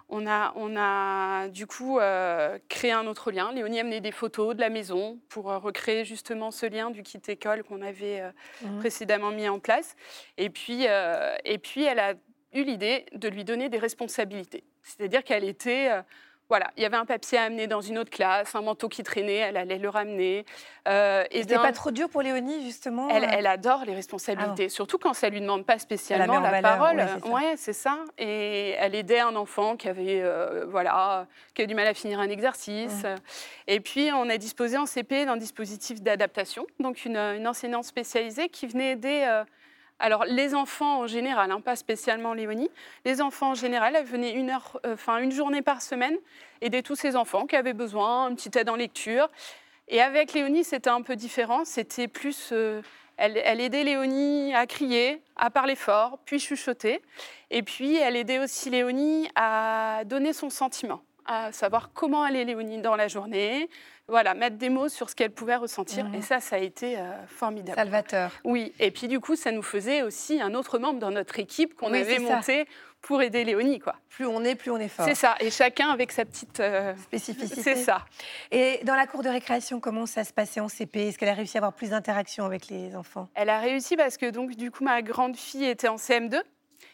on 0.09 0.27
a, 0.27 0.53
on 0.57 0.77
a 0.77 1.49
du 1.49 1.67
coup 1.67 1.99
euh, 1.99 2.59
créé 2.69 2.93
un 2.93 3.07
autre 3.07 3.31
lien. 3.31 3.53
Léonie 3.53 3.79
a 3.79 3.81
amené 3.81 4.01
des 4.01 4.13
photos 4.13 4.55
de 4.55 4.61
la 4.61 4.69
maison 4.69 5.19
pour 5.29 5.51
euh, 5.51 5.59
recréer 5.59 6.05
justement 6.05 6.51
ce 6.51 6.67
lien 6.67 6.91
du 6.91 7.03
kit 7.03 7.21
école 7.29 7.65
qu'on 7.65 7.83
avait 7.83 8.21
euh, 8.21 8.31
mmh. 8.63 8.79
précédemment 8.79 9.31
mis 9.31 9.49
en 9.49 9.59
place. 9.59 9.97
Et 10.37 10.51
puis, 10.51 10.87
et 11.45 11.59
puis, 11.59 11.85
elle 11.85 11.99
a 11.99 12.15
eu 12.53 12.65
l'idée 12.65 13.07
de 13.13 13.29
lui 13.29 13.45
donner 13.45 13.69
des 13.69 13.79
responsabilités. 13.79 14.65
C'est-à-dire 14.83 15.25
qu'elle 15.25 15.45
était 15.45 15.91
voilà, 16.51 16.71
il 16.77 16.83
y 16.83 16.87
avait 16.87 16.97
un 16.97 17.07
papier 17.07 17.39
à 17.39 17.45
amener 17.45 17.67
dans 17.67 17.81
une 17.81 17.97
autre 17.97 18.11
classe, 18.11 18.55
un 18.55 18.61
manteau 18.61 18.91
qui 18.91 19.03
traînait, 19.03 19.37
elle 19.37 19.57
allait 19.57 19.79
le 19.79 19.89
ramener. 19.89 20.45
Euh, 20.87 21.25
et 21.31 21.41
C'était 21.41 21.57
pas 21.57 21.73
trop 21.73 21.91
dur 21.91 22.11
pour 22.11 22.21
Léonie, 22.21 22.63
justement 22.63 23.09
Elle, 23.09 23.25
euh 23.25 23.49
adore 23.49 23.85
les 23.87 23.95
responsabilités, 23.95 24.67
ah 24.67 24.69
surtout 24.69 24.99
quand 24.99 25.15
ça 25.15 25.31
lui 25.31 25.41
demande 25.41 25.65
pas 25.65 25.79
spécialement 25.79 26.41
la, 26.41 26.61
parole. 26.61 27.03
Ouais, 27.27 27.55
c'est 27.57 27.73
ça. 27.73 27.99
Et 28.19 28.75
elle 28.79 28.95
aidait 28.95 29.21
un 29.21 29.37
enfant 29.37 29.77
qui 29.77 29.89
avait, 29.89 30.21
euh, 30.23 30.67
voilà, 30.69 31.27
qui 31.55 31.63
avait 31.63 31.67
du 31.67 31.75
mal 31.75 31.87
à 31.87 31.95
finir 31.95 32.21
un 32.21 32.29
exercice. 32.29 33.05
Mmh. 33.05 33.17
Et 33.69 33.81
puis, 33.81 34.11
on 34.13 34.29
a 34.29 34.37
disposé 34.37 34.77
en 34.77 34.85
CP 34.85 35.25
d'un 35.25 35.37
dispositif 35.37 36.03
d'adaptation, 36.03 36.67
donc 36.79 37.07
une, 37.07 37.17
une, 37.17 37.49
enseignante 37.49 37.85
spécialisée 37.85 38.49
qui 38.51 38.67
venait 38.67 38.93
aider 38.93 39.25
euh, 39.27 39.45
alors, 40.01 40.25
les 40.25 40.55
enfants 40.55 41.01
en 41.01 41.07
général, 41.07 41.51
hein, 41.51 41.61
pas 41.61 41.77
spécialement 41.77 42.35
Léonie, 42.35 42.71
les 43.05 43.23
enfants 43.23 43.51
en 43.51 43.55
général, 43.55 43.95
elle 43.97 44.05
venait 44.05 44.33
une, 44.33 44.51
heure, 44.51 44.81
euh, 44.85 44.95
enfin, 44.95 45.19
une 45.19 45.31
journée 45.31 45.63
par 45.63 45.83
semaine 45.83 46.17
aider 46.61 46.83
tous 46.83 46.97
ces 46.97 47.15
enfants 47.17 47.47
qui 47.47 47.57
avaient 47.57 47.75
besoin, 47.75 48.29
une 48.29 48.37
petite 48.37 48.57
aide 48.57 48.69
en 48.69 48.77
lecture. 48.77 49.31
Et 49.89 50.01
avec 50.01 50.33
Léonie, 50.33 50.65
c'était 50.65 50.91
un 50.91 51.03
peu 51.03 51.15
différent. 51.15 51.65
C'était 51.65 52.09
plus. 52.09 52.51
Euh, 52.53 52.83
elle, 53.17 53.41
elle, 53.45 53.61
aidait 53.61 53.85
Léonie 53.85 54.53
à 54.55 54.67
crier, 54.67 55.23
à 55.37 55.51
parler 55.51 55.77
fort, 55.77 56.19
puis 56.25 56.41
chuchoter. 56.41 57.01
Et 57.51 57.63
puis, 57.63 57.97
elle 57.97 58.17
aidait 58.17 58.41
aussi 58.41 58.71
Léonie 58.71 59.29
à 59.37 60.03
donner 60.07 60.33
son 60.33 60.51
sentiment 60.51 61.03
à 61.27 61.53
savoir 61.53 61.91
comment 61.93 62.23
allait 62.23 62.45
Léonie 62.45 62.81
dans 62.81 62.97
la 62.97 63.09
journée, 63.09 63.69
voilà, 64.09 64.35
mettre 64.35 64.57
des 64.57 64.69
mots 64.69 64.89
sur 64.89 65.09
ce 65.09 65.15
qu'elle 65.15 65.31
pouvait 65.31 65.57
ressentir. 65.57 66.07
Et 66.15 66.21
ça, 66.23 66.41
ça 66.41 66.57
a 66.57 66.59
été 66.59 66.99
euh, 66.99 67.11
formidable. 67.27 67.77
Salvateur. 67.77 68.31
Oui, 68.45 68.73
et 68.79 68.91
puis 68.91 69.09
du 69.09 69.19
coup, 69.21 69.35
ça 69.37 69.51
nous 69.51 69.63
faisait 69.63 70.03
aussi 70.03 70.41
un 70.41 70.55
autre 70.55 70.79
membre 70.79 70.99
dans 70.99 71.11
notre 71.11 71.39
équipe 71.39 71.75
qu'on 71.75 71.93
Oui, 71.93 72.01
avait 72.01 72.19
monté 72.19 72.67
pour 73.01 73.21
aider 73.23 73.45
Léonie, 73.45 73.81
quoi. 73.81 73.97
Plus 74.09 74.27
on 74.27 74.43
est, 74.45 74.55
plus 74.55 74.71
on 74.71 74.79
est 74.79 74.89
fort. 74.89 75.05
C'est 75.07 75.15
ça, 75.15 75.35
et 75.41 75.51
chacun 75.51 75.91
avec 75.91 76.11
sa 76.13 76.25
petite... 76.25 76.61
euh, 76.61 76.95
Spécificité. 77.03 77.61
C'est 77.63 77.77
ça. 77.77 78.05
Et 78.51 78.81
dans 78.85 78.95
la 78.95 79.07
cour 79.07 79.23
de 79.23 79.29
récréation, 79.29 79.79
comment 79.81 80.07
ça 80.07 80.25
se 80.25 80.33
passait 80.33 80.61
en 80.61 80.69
CP 80.69 81.09
Est-ce 81.09 81.19
qu'elle 81.19 81.29
a 81.29 81.35
réussi 81.35 81.57
à 81.57 81.61
avoir 81.61 81.73
plus 81.75 81.91
d'interaction 81.91 82.45
avec 82.47 82.69
les 82.69 82.97
enfants? 82.97 83.29
Elle 83.35 83.51
a 83.51 83.59
réussi 83.59 83.97
parce 83.97 84.17
que 84.17 84.31
donc 84.31 84.55
du 84.57 84.71
coup 84.71 84.85
ma 84.85 85.03
grande 85.03 85.37
fille 85.37 85.65
était 85.67 85.89
en 85.89 85.97
CM2 85.97 86.41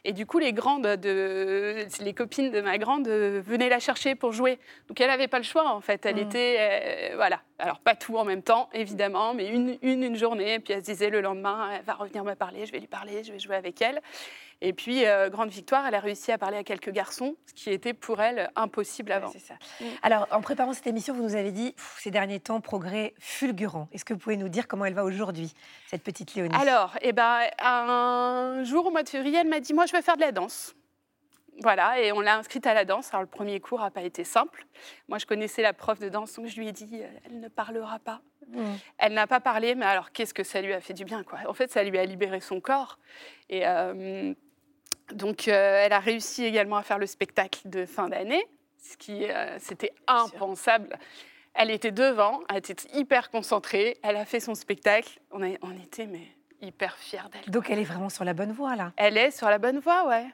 et 0.05 0.13
du 0.13 0.27
coup 0.27 0.39
les 0.39 0.53
grandes 0.53 0.87
de 0.87 1.87
les 2.03 2.15
copines 2.15 2.51
de 2.51 2.61
ma 2.61 2.79
grande 2.79 3.09
euh, 3.09 3.43
venaient 3.45 3.69
la 3.69 3.79
chercher 3.81 4.15
pour 4.15 4.33
jouer. 4.33 4.59
Donc 4.89 5.01
elle 5.01 5.09
n'avait 5.09 5.29
pas 5.29 5.39
le 5.39 5.45
choix 5.45 5.71
en 5.75 5.81
fait. 5.81 6.05
Elle 6.07 6.17
Mm. 6.17 6.19
était 6.19 6.57
euh, 6.59 7.17
voilà. 7.17 7.41
Alors 7.59 7.79
pas 7.81 7.95
tout 7.95 8.17
en 8.17 8.25
même 8.25 8.43
temps 8.43 8.69
évidemment, 8.73 9.35
mais 9.35 9.49
une, 9.49 9.77
une 9.83 10.03
une 10.03 10.17
journée. 10.17 10.59
Puis 10.61 10.73
elle 10.75 10.81
se 10.81 10.91
disait 10.91 11.11
le 11.11 11.21
lendemain 11.21 11.71
elle 11.79 11.85
va 11.85 11.95
revenir 11.95 12.25
me 12.25 12.35
parler, 12.35 12.67
je 12.67 12.73
vais 12.73 12.79
lui 12.81 12.87
parler, 12.87 13.23
je 13.25 13.33
vais 13.33 13.39
jouer 13.39 13.57
avec 13.57 13.81
elle. 13.83 14.01
Et 14.63 14.73
puis 14.73 15.07
euh, 15.07 15.31
grande 15.31 15.49
victoire, 15.49 15.87
elle 15.87 15.95
a 15.95 16.01
réussi 16.01 16.33
à 16.33 16.39
parler 16.39 16.59
à 16.59 16.65
quelques 16.65 16.91
garçons, 16.91 17.37
ce 17.47 17.55
qui 17.55 17.71
était 17.71 17.95
pour 17.95 18.21
elle 18.21 18.51
impossible 18.57 19.11
avant. 19.13 19.29
Ouais, 19.29 19.39
ça. 19.39 19.55
Mm. 19.81 19.85
Alors, 20.03 20.27
en 20.31 20.43
préparant 20.43 20.73
cette 20.75 20.87
émission, 20.87 21.15
vous 21.15 21.23
nous 21.23 21.35
avez 21.35 21.51
dit 21.51 21.75
ces 21.99 22.11
derniers 22.11 22.41
temps, 22.41 22.61
progrès 22.61 23.15
fulgurant. 23.19 23.89
Est-ce 23.93 24.05
que 24.05 24.13
vous 24.13 24.19
pouvez 24.19 24.37
nous 24.37 24.49
dire 24.49 24.69
comment 24.69 24.85
elle 24.85 24.95
va 24.95 25.05
aujourd'hui, 25.05 25.55
cette 25.87 26.03
petite 26.03 26.35
Léonie? 26.35 26.55
Alors, 26.55 26.97
eh 27.01 27.13
ben, 27.13 27.41
un 27.63 28.63
jour 28.65 28.87
au 28.87 28.91
mois 28.91 29.03
de 29.03 29.09
février, 29.09 29.39
elle 29.39 29.49
m'a 29.49 29.61
dit 29.61 29.73
Moi, 29.73 29.87
je 29.87 29.93
vais 29.93 30.03
faire 30.03 30.17
de 30.17 30.23
la 30.23 30.33
danse. 30.33 30.75
Voilà, 31.63 32.01
et 32.01 32.13
on 32.13 32.21
l'a 32.21 32.39
inscrite 32.39 32.67
à 32.67 32.75
la 32.75 32.85
danse. 32.85 33.13
Alors, 33.13 33.23
le 33.23 33.29
premier 33.29 33.61
cours 33.61 33.81
n'a 33.81 33.91
pas 33.91 34.03
été 34.03 34.25
simple. 34.25 34.67
Moi, 35.09 35.19
je 35.19 35.27
connaissais 35.27 35.63
la 35.63 35.73
prof 35.73 35.99
de 35.99 36.09
danse, 36.09 36.35
donc 36.35 36.47
je 36.47 36.59
lui 36.59 36.69
ai 36.69 36.73
dit 36.73 36.89
euh, 36.95 37.07
Elle 37.27 37.41
ne 37.41 37.49
parlera 37.49 37.99
pas. 37.99 38.21
Mm. 38.49 38.65
Elle 38.99 39.13
n'a 39.15 39.27
pas 39.27 39.41
parlé, 39.41 39.75
mais 39.75 39.85
alors, 39.85 40.13
qu'est-ce 40.13 40.33
que 40.33 40.43
ça 40.43 40.63
lui 40.63 40.73
a 40.73 40.81
fait 40.81 40.95
du 40.95 41.05
bien, 41.05 41.23
quoi? 41.23 41.41
En 41.47 41.53
fait, 41.55 41.71
ça 41.71 41.83
lui 41.83 41.99
a 41.99 42.05
libéré 42.05 42.41
son 42.41 42.61
corps. 42.61 42.99
Et 43.51 43.67
euh, 43.67 44.33
donc, 45.13 45.49
euh, 45.49 45.83
elle 45.85 45.93
a 45.93 45.99
réussi 46.01 46.45
également 46.45 46.77
à 46.77 46.83
faire 46.83 46.99
le 46.99 47.07
spectacle 47.07 47.61
de 47.65 47.87
fin 47.87 48.09
d'année, 48.09 48.45
ce 48.83 48.97
qui, 48.97 49.25
euh, 49.31 49.57
c'était 49.59 49.93
impensable. 50.07 50.97
Elle 51.55 51.71
était 51.71 51.91
devant, 51.93 52.41
elle 52.49 52.59
était 52.59 52.77
hyper 52.95 53.31
concentrée, 53.31 53.99
elle 54.03 54.17
a 54.17 54.25
fait 54.25 54.41
son 54.41 54.55
spectacle. 54.55 55.19
On, 55.33 55.43
a- 55.43 55.57
on 55.63 55.73
était 55.83 56.07
mais 56.07 56.27
hyper 56.63 56.97
fiers 56.97 57.19
d'elle. 57.33 57.51
Donc, 57.53 57.71
elle 57.71 57.79
est 57.79 57.85
vraiment 57.85 58.09
sur 58.09 58.25
la 58.25 58.35
bonne 58.35 58.53
voie, 58.53 58.77
là. 58.77 58.93
Elle 58.97 59.17
est 59.19 59.31
sur 59.31 59.49
la 59.49 59.59
bonne 59.59 59.79
voie, 59.81 60.07
ouais. 60.07 60.27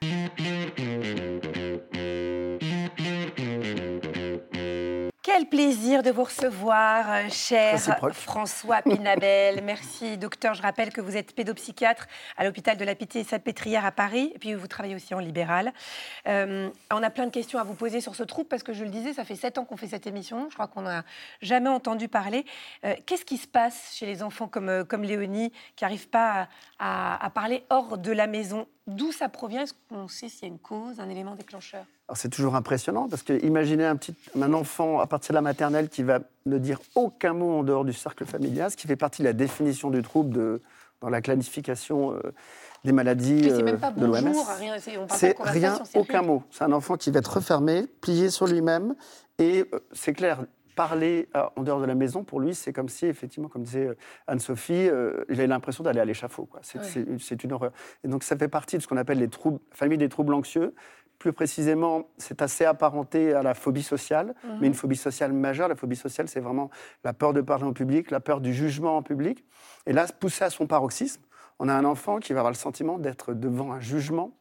Quel 5.27 5.45
plaisir 5.49 6.03
de 6.03 6.09
vous 6.09 6.23
recevoir, 6.23 7.05
euh, 7.11 7.29
cher. 7.29 7.77
François 8.13 8.81
Pinabel. 8.81 9.61
Merci, 9.65 10.17
docteur. 10.17 10.53
Je 10.53 10.61
rappelle 10.61 10.89
que 10.93 11.01
vous 11.01 11.17
êtes 11.17 11.35
pédopsychiatre 11.35 12.07
à 12.37 12.45
l'hôpital 12.45 12.77
de 12.77 12.85
la 12.85 12.95
Pitié-Salpêtrière 12.95 13.83
à 13.85 13.91
Paris, 13.91 14.31
et 14.33 14.39
puis 14.39 14.53
vous 14.53 14.67
travaillez 14.67 14.95
aussi 14.95 15.13
en 15.13 15.19
libéral. 15.19 15.73
Euh, 16.29 16.69
on 16.93 17.03
a 17.03 17.09
plein 17.09 17.25
de 17.25 17.31
questions 17.31 17.59
à 17.59 17.63
vous 17.65 17.73
poser 17.73 17.99
sur 17.99 18.15
ce 18.15 18.23
trouble, 18.23 18.47
parce 18.47 18.63
que 18.63 18.71
je 18.71 18.85
le 18.85 18.89
disais, 18.89 19.11
ça 19.11 19.25
fait 19.25 19.35
sept 19.35 19.57
ans 19.57 19.65
qu'on 19.65 19.75
fait 19.75 19.87
cette 19.87 20.07
émission. 20.07 20.47
Je 20.49 20.53
crois 20.53 20.67
qu'on 20.67 20.83
n'a 20.83 21.03
jamais 21.41 21.69
entendu 21.69 22.07
parler. 22.07 22.45
Euh, 22.85 22.95
Qu'est-ce 23.05 23.25
qui 23.25 23.35
se 23.37 23.47
passe 23.47 23.95
chez 23.95 24.05
les 24.05 24.23
enfants 24.23 24.47
comme, 24.47 24.85
comme 24.85 25.03
Léonie, 25.03 25.51
qui 25.75 25.83
n'arrivent 25.83 26.07
pas 26.07 26.47
à, 26.79 27.15
à- 27.15 27.25
à 27.25 27.29
parler 27.31 27.65
hors 27.69 27.97
de 27.97 28.13
la 28.13 28.27
maison 28.27 28.65
D'où 28.87 29.11
ça 29.11 29.27
provient? 29.29 29.61
Est-ce 29.63 29.73
qu'on 29.89 30.07
sait 30.07 30.29
s'il 30.29 30.43
y 30.43 30.45
a 30.45 30.47
une 30.47 30.59
cause, 30.59 30.99
un 30.99 31.09
élément 31.09 31.35
déclencheur? 31.35 31.83
Alors, 32.07 32.17
C'est 32.17 32.29
toujours 32.29 32.55
impressionnant 32.55 33.09
parce 33.09 33.21
que 33.21 33.33
imaginez 33.45 33.85
un, 33.85 33.97
petit, 33.97 34.15
un 34.39 34.53
enfant 34.53 34.99
à 35.01 35.07
partir 35.07 35.33
de 35.33 35.35
la 35.35 35.41
maternelle 35.41 35.89
qui 35.89 36.03
va 36.03 36.19
ne 36.45 36.57
dire 36.57 36.79
aucun 36.95 37.33
mot 37.33 37.59
en 37.59 37.63
dehors 37.63 37.83
du 37.83 37.91
cercle 37.93 38.25
familial, 38.25 38.71
ce 38.71 38.77
qui 38.77 38.87
fait 38.87 38.95
partie 38.95 39.21
de 39.21 39.27
la 39.27 39.33
définition 39.33 39.89
du 39.89 40.01
trouble 40.01 40.29
de, 40.33 40.61
dans 41.01 41.09
la 41.09 41.21
classification 41.21 42.13
euh, 42.13 42.21
des 42.85 42.93
maladies 42.93 43.43
C'est 43.43 43.61
euh, 43.61 43.63
même 43.65 43.79
pas 43.79 43.91
de 43.91 44.05
l'OMS. 44.05 44.15
c'est- 45.09 45.37
de 45.37 45.49
rien, 45.49 45.79
aucun 45.95 46.21
mot. 46.21 46.43
C'est 46.49 46.63
un 46.63 46.71
enfant 46.71 46.95
qui 46.95 47.11
va 47.11 47.19
être 47.19 47.35
refermé, 47.35 47.87
plié 48.01 48.29
sur 48.29 48.47
lui-même. 48.47 48.95
Et 49.37 49.65
euh, 49.73 49.79
c'est 49.91 50.13
clair, 50.13 50.45
parler 50.77 51.27
euh, 51.35 51.43
en 51.57 51.63
dehors 51.63 51.81
de 51.81 51.85
la 51.85 51.95
maison, 51.95 52.23
pour 52.23 52.39
lui, 52.39 52.55
c'est 52.55 52.71
comme 52.71 52.87
si, 52.87 53.05
effectivement, 53.07 53.49
comme 53.49 53.63
disait 53.63 53.87
euh, 53.87 53.95
Anne-Sophie, 54.27 54.87
euh, 54.87 55.25
il 55.29 55.41
a 55.41 55.47
l'impression 55.47 55.83
d'aller 55.83 55.99
à 55.99 56.05
l'échafaud. 56.05 56.47
C'est 56.61 56.79
Ouais. 56.79 57.37
une 57.43 57.51
horreur. 57.51 57.71
Et 58.05 58.07
donc, 58.07 58.23
ça 58.23 58.37
fait 58.37 58.47
partie 58.47 58.77
de 58.77 58.81
ce 58.83 58.87
qu'on 58.87 58.95
appelle 58.97 59.17
les 59.19 59.27
troubles, 59.27 59.59
famille 59.71 59.97
des 59.97 60.07
troubles 60.07 60.33
anxieux. 60.33 60.73
Plus 61.19 61.33
précisément, 61.33 62.07
c'est 62.17 62.41
assez 62.43 62.63
apparenté 62.63 63.33
à 63.33 63.41
la 63.41 63.55
phobie 63.55 63.81
sociale, 63.83 64.35
Mhm. 64.43 64.57
mais 64.61 64.67
une 64.67 64.75
phobie 64.75 64.95
sociale 64.95 65.33
majeure. 65.33 65.67
La 65.67 65.75
phobie 65.75 65.95
sociale, 65.95 66.27
c'est 66.27 66.39
vraiment 66.39 66.69
la 67.03 67.11
peur 67.11 67.33
de 67.33 67.41
parler 67.41 67.63
en 67.65 67.73
public, 67.73 68.11
la 68.11 68.19
peur 68.19 68.39
du 68.39 68.53
jugement 68.53 68.95
en 68.97 69.01
public. 69.01 69.43
Et 69.87 69.93
là, 69.93 70.05
poussé 70.19 70.43
à 70.45 70.51
son 70.51 70.67
paroxysme, 70.67 71.21
on 71.59 71.67
a 71.69 71.73
un 71.73 71.85
enfant 71.85 72.19
qui 72.19 72.33
va 72.33 72.41
avoir 72.41 72.51
le 72.51 72.57
sentiment 72.57 72.99
d'être 72.99 73.33
devant 73.33 73.71
un 73.73 73.79
jugement 73.79 74.31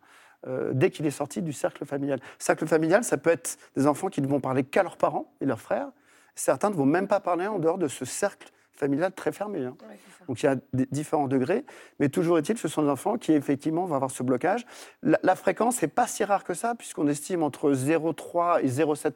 euh, 0.46 0.72
dès 0.74 0.90
qu'il 0.90 1.06
est 1.06 1.10
sorti 1.10 1.40
du 1.40 1.52
cercle 1.54 1.86
familial. 1.86 2.20
Cercle 2.38 2.66
familial, 2.66 3.02
ça 3.04 3.16
peut 3.16 3.30
être 3.30 3.56
des 3.74 3.86
enfants 3.86 4.08
qui 4.08 4.20
ne 4.20 4.26
vont 4.28 4.38
parler 4.38 4.62
qu'à 4.62 4.82
leurs 4.82 4.98
parents 4.98 5.32
et 5.40 5.46
leurs 5.46 5.60
frères. 5.62 5.88
Certains 6.36 6.70
ne 6.70 6.74
vont 6.74 6.86
même 6.86 7.08
pas 7.08 7.18
parler 7.18 7.46
en 7.46 7.58
dehors 7.58 7.78
de 7.78 7.88
ce 7.88 8.04
cercle 8.04 8.50
familial 8.72 9.10
très 9.12 9.32
fermé. 9.32 9.64
hein. 9.64 9.74
Ouais. 9.88 9.98
Donc 10.28 10.42
il 10.42 10.46
y 10.46 10.48
a 10.48 10.56
des 10.72 10.86
différents 10.90 11.28
degrés, 11.28 11.64
mais 11.98 12.08
toujours 12.08 12.38
est-il, 12.38 12.58
ce 12.58 12.68
sont 12.68 12.82
des 12.82 12.88
enfants 12.88 13.16
qui 13.16 13.32
effectivement 13.32 13.86
vont 13.86 13.94
avoir 13.94 14.10
ce 14.10 14.22
blocage. 14.22 14.66
La, 15.02 15.18
la 15.22 15.34
fréquence 15.36 15.80
n'est 15.82 15.88
pas 15.88 16.06
si 16.06 16.24
rare 16.24 16.44
que 16.44 16.52
ça, 16.52 16.74
puisqu'on 16.74 17.06
estime 17.06 17.42
entre 17.42 17.72
0,3 17.72 18.60
et 18.62 18.68
0,7 18.68 19.12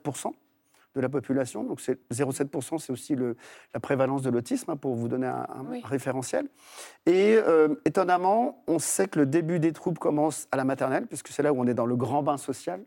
de 0.94 1.00
la 1.00 1.08
population. 1.08 1.62
Donc 1.64 1.80
c'est 1.80 1.98
0,7 2.10 2.78
c'est 2.78 2.92
aussi 2.92 3.14
le- 3.14 3.36
la 3.74 3.80
prévalence 3.80 4.22
de 4.22 4.30
l'autisme, 4.30 4.70
hein, 4.72 4.76
pour 4.76 4.94
vous 4.94 5.08
donner 5.08 5.26
un, 5.26 5.46
un 5.48 5.64
Oui. 5.68 5.80
référentiel. 5.84 6.48
Et 7.06 7.36
euh, 7.36 7.74
étonnamment, 7.84 8.62
on 8.66 8.78
sait 8.78 9.06
que 9.08 9.18
le 9.18 9.26
début 9.26 9.60
des 9.60 9.72
troubles 9.72 9.98
commence 9.98 10.48
à 10.50 10.56
la 10.56 10.64
maternelle, 10.64 11.06
puisque 11.06 11.28
c'est 11.28 11.42
là 11.42 11.52
où 11.52 11.60
on 11.60 11.66
est 11.66 11.74
dans 11.74 11.86
le 11.86 11.96
grand 11.96 12.22
bain 12.22 12.36
social, 12.36 12.82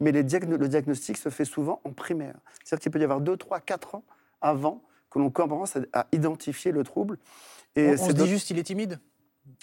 mais 0.00 0.12
les 0.12 0.22
diagno- 0.24 0.58
le 0.58 0.68
diagnostic 0.68 1.16
se 1.16 1.28
fait 1.30 1.44
souvent 1.46 1.80
en 1.84 1.92
primaire. 1.92 2.36
C'est-à-dire 2.64 2.82
qu'il 2.82 2.92
peut 2.92 3.00
y 3.00 3.04
avoir 3.04 3.20
2, 3.20 3.36
3, 3.36 3.60
4 3.60 3.94
ans 3.94 4.04
avant 4.42 4.82
que 5.10 5.18
l'on 5.18 5.30
commence 5.30 5.76
à, 5.76 5.80
à 5.94 6.06
identifier 6.12 6.72
le 6.72 6.82
trouble. 6.84 7.18
Et 7.74 7.88
On, 7.88 7.96
se 8.06 8.12
dit 8.12 8.26
juste 8.26 8.50
il 8.50 8.58
est 8.58 8.62
timide? 8.64 8.98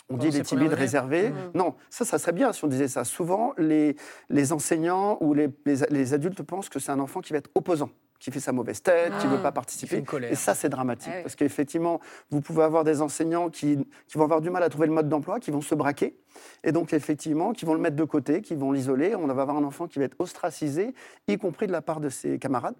On 0.10 0.18
dit 0.18 0.30
les 0.32 0.42
timides 0.42 0.74
réservés. 0.74 1.30
Mmh. 1.30 1.36
Non, 1.56 1.76
ça, 1.90 2.06
ça 2.06 2.18
serait 2.20 2.34
bien 2.34 2.52
si 2.54 2.64
on 2.64 2.68
disait 2.68 2.88
ça. 2.88 3.04
Souvent, 3.04 3.54
les, 3.58 3.96
les 4.30 4.52
enseignants 4.54 5.18
ou 5.22 5.34
les, 5.34 5.50
les- 5.66 5.78
les 5.90 6.14
adultes 6.14 6.44
pensent 6.44 6.70
que 6.70 6.80
c'est 6.80 6.92
un 6.92 7.00
enfant 7.00 7.22
qui 7.22 7.32
va 7.34 7.40
être 7.40 7.50
opposant, 7.56 7.90
qui 8.20 8.30
fait 8.32 8.40
sa 8.40 8.52
mauvaise 8.52 8.82
tête, 8.84 9.12
qui 9.20 9.28
ne 9.28 9.32
Ah. 9.34 9.36
veut 9.38 9.42
pas 9.42 9.52
participer. 9.52 9.96
Et 10.32 10.36
ça, 10.36 10.54
c'est 10.56 10.70
dramatique. 10.70 11.10
Ah 11.12 11.18
oui. 11.18 11.24
Parce 11.24 11.36
qu'effectivement, 11.36 12.00
vous 12.30 12.42
pouvez 12.42 12.64
avoir 12.64 12.84
des 12.84 13.02
enseignants 13.02 13.50
qui, 13.50 13.78
qui 14.08 14.18
vont 14.18 14.24
avoir 14.26 14.42
du 14.42 14.50
mal 14.50 14.62
à 14.64 14.70
trouver 14.70 14.88
le 14.88 14.94
mode 14.94 15.10
d'emploi, 15.10 15.40
qui 15.40 15.52
vont 15.52 15.62
se 15.62 15.74
braquer. 15.76 16.16
Et 16.64 16.72
donc, 16.72 16.94
effectivement, 16.94 17.54
qui 17.54 17.66
vont 17.66 17.74
le 17.74 17.80
mettre 17.80 17.96
de 17.96 18.04
côté, 18.04 18.42
qui 18.42 18.56
vont 18.56 18.72
l'isoler. 18.72 19.16
On 19.16 19.26
va 19.28 19.42
avoir 19.42 19.58
un 19.58 19.64
enfant 19.64 19.88
qui 19.88 20.00
va 20.00 20.06
être 20.06 20.16
ostracisé, 20.20 20.94
y 21.28 21.38
compris 21.38 21.66
de 21.68 21.72
la 21.72 21.82
part 21.82 22.00
de 22.02 22.10
ses 22.10 22.40
camarades. 22.40 22.76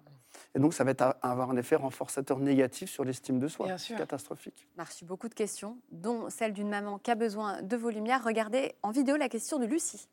Et 0.56 0.60
donc, 0.60 0.72
ça 0.72 0.84
va 0.84 0.92
être 0.92 1.16
avoir 1.22 1.50
un 1.50 1.56
effet 1.56 1.74
renforçateur 1.76 2.38
négatif 2.38 2.88
sur 2.90 3.04
l'estime 3.04 3.38
de 3.40 3.48
soi. 3.48 3.66
Bien 3.66 3.78
C'est 3.78 3.86
sûr. 3.86 3.96
catastrophique. 3.96 4.68
On 4.78 4.82
a 4.82 4.84
reçu 4.84 5.04
beaucoup 5.04 5.28
de 5.28 5.34
questions, 5.34 5.76
dont 5.90 6.30
celle 6.30 6.52
d'une 6.52 6.68
maman 6.68 6.98
qui 6.98 7.10
a 7.10 7.16
besoin 7.16 7.60
de 7.62 7.76
vos 7.76 7.90
lumières. 7.90 8.22
Regardez 8.24 8.72
en 8.82 8.90
vidéo 8.90 9.16
la 9.16 9.28
question 9.28 9.58
de 9.58 9.66
Lucie. 9.66 10.08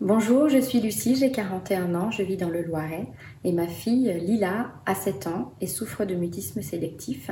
Bonjour, 0.00 0.48
je 0.48 0.58
suis 0.58 0.80
Lucie, 0.80 1.16
j'ai 1.16 1.32
41 1.32 1.94
ans, 1.94 2.10
je 2.10 2.22
vis 2.22 2.36
dans 2.36 2.50
le 2.50 2.62
Loiret 2.62 3.08
et 3.42 3.52
ma 3.52 3.66
fille 3.66 4.12
Lila 4.20 4.72
a 4.86 4.94
7 4.94 5.26
ans 5.26 5.54
et 5.60 5.66
souffre 5.66 6.04
de 6.04 6.14
mutisme 6.14 6.60
sélectif. 6.60 7.30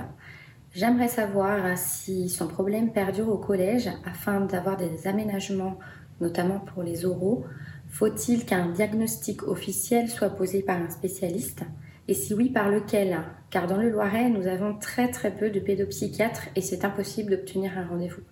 J'aimerais 0.73 1.09
savoir 1.09 1.77
si 1.79 2.29
son 2.29 2.49
problème 2.49 2.93
perdure 2.93 3.29
au 3.29 3.39
collège 3.39 3.89
afin 4.05 4.41
d'avoir 4.41 4.77
des 4.77 5.07
aménagements, 5.07 5.79
notamment 6.21 6.59
pour 6.61 6.83
les 6.83 7.05
oraux. 7.05 7.45
Faut-il 7.89 8.45
qu'un 8.47 8.71
diagnostic 8.71 9.43
officiel 9.45 10.09
soit 10.09 10.31
posé 10.31 10.63
par 10.63 10.81
un 10.81 10.91
spécialiste? 10.91 11.63
Et 12.09 12.15
si 12.15 12.35
oui, 12.35 12.51
par 12.51 12.71
lequel? 12.71 13.19
Car 13.51 13.67
dans 13.67 13.77
le 13.79 13.91
Loiret, 13.91 14.29
nous 14.29 14.47
avons 14.47 14.79
très 14.79 15.11
très 15.11 15.35
peu 15.35 15.51
de 15.51 15.59
pédopsychiatres 15.61 16.49
et 16.55 16.61
c'est 16.61 16.85
impossible 16.85 17.31
d'obtenir 17.31 17.77
un 17.77 17.87
rendez-vous. 17.87 18.23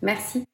Merci. 0.00 0.46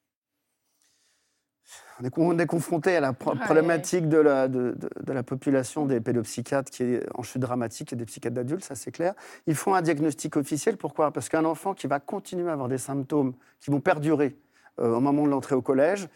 On 2.00 2.04
est, 2.04 2.12
on 2.16 2.38
est 2.38 2.46
confronté 2.46 2.94
à 2.96 3.00
la 3.00 3.12
pro- 3.12 3.32
Ouais. 3.32 3.40
problématique 3.44 4.08
de 4.08 4.18
la, 4.18 4.46
de, 4.48 4.72
de- 4.78 4.90
de 5.04 5.12
la 5.12 5.22
population 5.24 5.84
des 5.84 6.00
pédopsychiatres 6.00 6.70
qui 6.70 6.84
est 6.84 7.06
en 7.14 7.22
chute 7.22 7.40
dramatique 7.42 7.92
et 7.92 7.96
des 7.96 8.04
psychiatres 8.06 8.34
d'adultes, 8.36 8.64
ça 8.64 8.74
c'est 8.76 8.92
clair. 8.92 9.14
Il 9.46 9.54
faut 9.56 9.74
un 9.74 9.82
diagnostic 9.82 10.36
officiel. 10.36 10.76
Pourquoi? 10.76 11.12
Parce 11.12 11.28
qu'un 11.28 11.44
enfant 11.44 11.74
qui 11.74 11.86
va 11.88 11.98
continuer 12.00 12.48
à 12.50 12.52
avoir 12.52 12.68
des 12.68 12.78
symptômes 12.78 13.34
qui 13.60 13.70
vont 13.70 13.80
perdurer 13.80 14.36
euh, 14.78 14.94
au 14.96 15.00
moment 15.00 15.24
de 15.24 15.30
l'entrée 15.30 15.56
au 15.56 15.62
collège, 15.62 16.08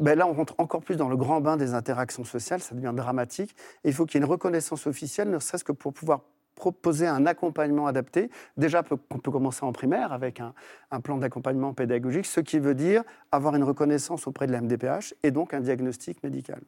ben 0.00 0.18
là 0.18 0.26
on 0.26 0.32
rentre 0.32 0.54
encore 0.58 0.82
plus 0.82 0.96
dans 0.96 1.08
le 1.08 1.16
grand 1.16 1.40
bain 1.40 1.56
des 1.56 1.74
interactions 1.74 2.24
sociales, 2.24 2.60
ça 2.60 2.74
devient 2.74 2.92
dramatique. 2.94 3.54
Et 3.84 3.88
il 3.88 3.94
faut 3.94 4.06
qu'il 4.06 4.20
y 4.20 4.22
ait 4.22 4.26
une 4.26 4.30
reconnaissance 4.30 4.86
officielle, 4.86 5.30
ne 5.30 5.38
serait-ce 5.38 5.64
que 5.64 5.72
pour 5.72 5.92
pouvoir 5.92 6.22
proposer 6.58 7.06
un 7.06 7.24
accompagnement 7.24 7.86
adapté. 7.86 8.30
Déjà, 8.56 8.82
on 9.10 9.18
peut 9.18 9.30
commencer 9.30 9.64
en 9.64 9.72
primaire 9.72 10.12
avec 10.12 10.40
un, 10.40 10.52
un 10.90 11.00
plan 11.00 11.16
d'accompagnement 11.18 11.72
pédagogique, 11.72 12.26
ce 12.26 12.40
qui 12.40 12.58
veut 12.58 12.74
dire 12.74 13.04
avoir 13.30 13.54
une 13.54 13.64
reconnaissance 13.64 14.26
auprès 14.26 14.46
de 14.46 14.52
la 14.52 14.60
MDPH 14.60 15.14
et 15.22 15.30
donc 15.30 15.54
un 15.54 15.60
diagnostic 15.60 16.22
médical. 16.22 16.60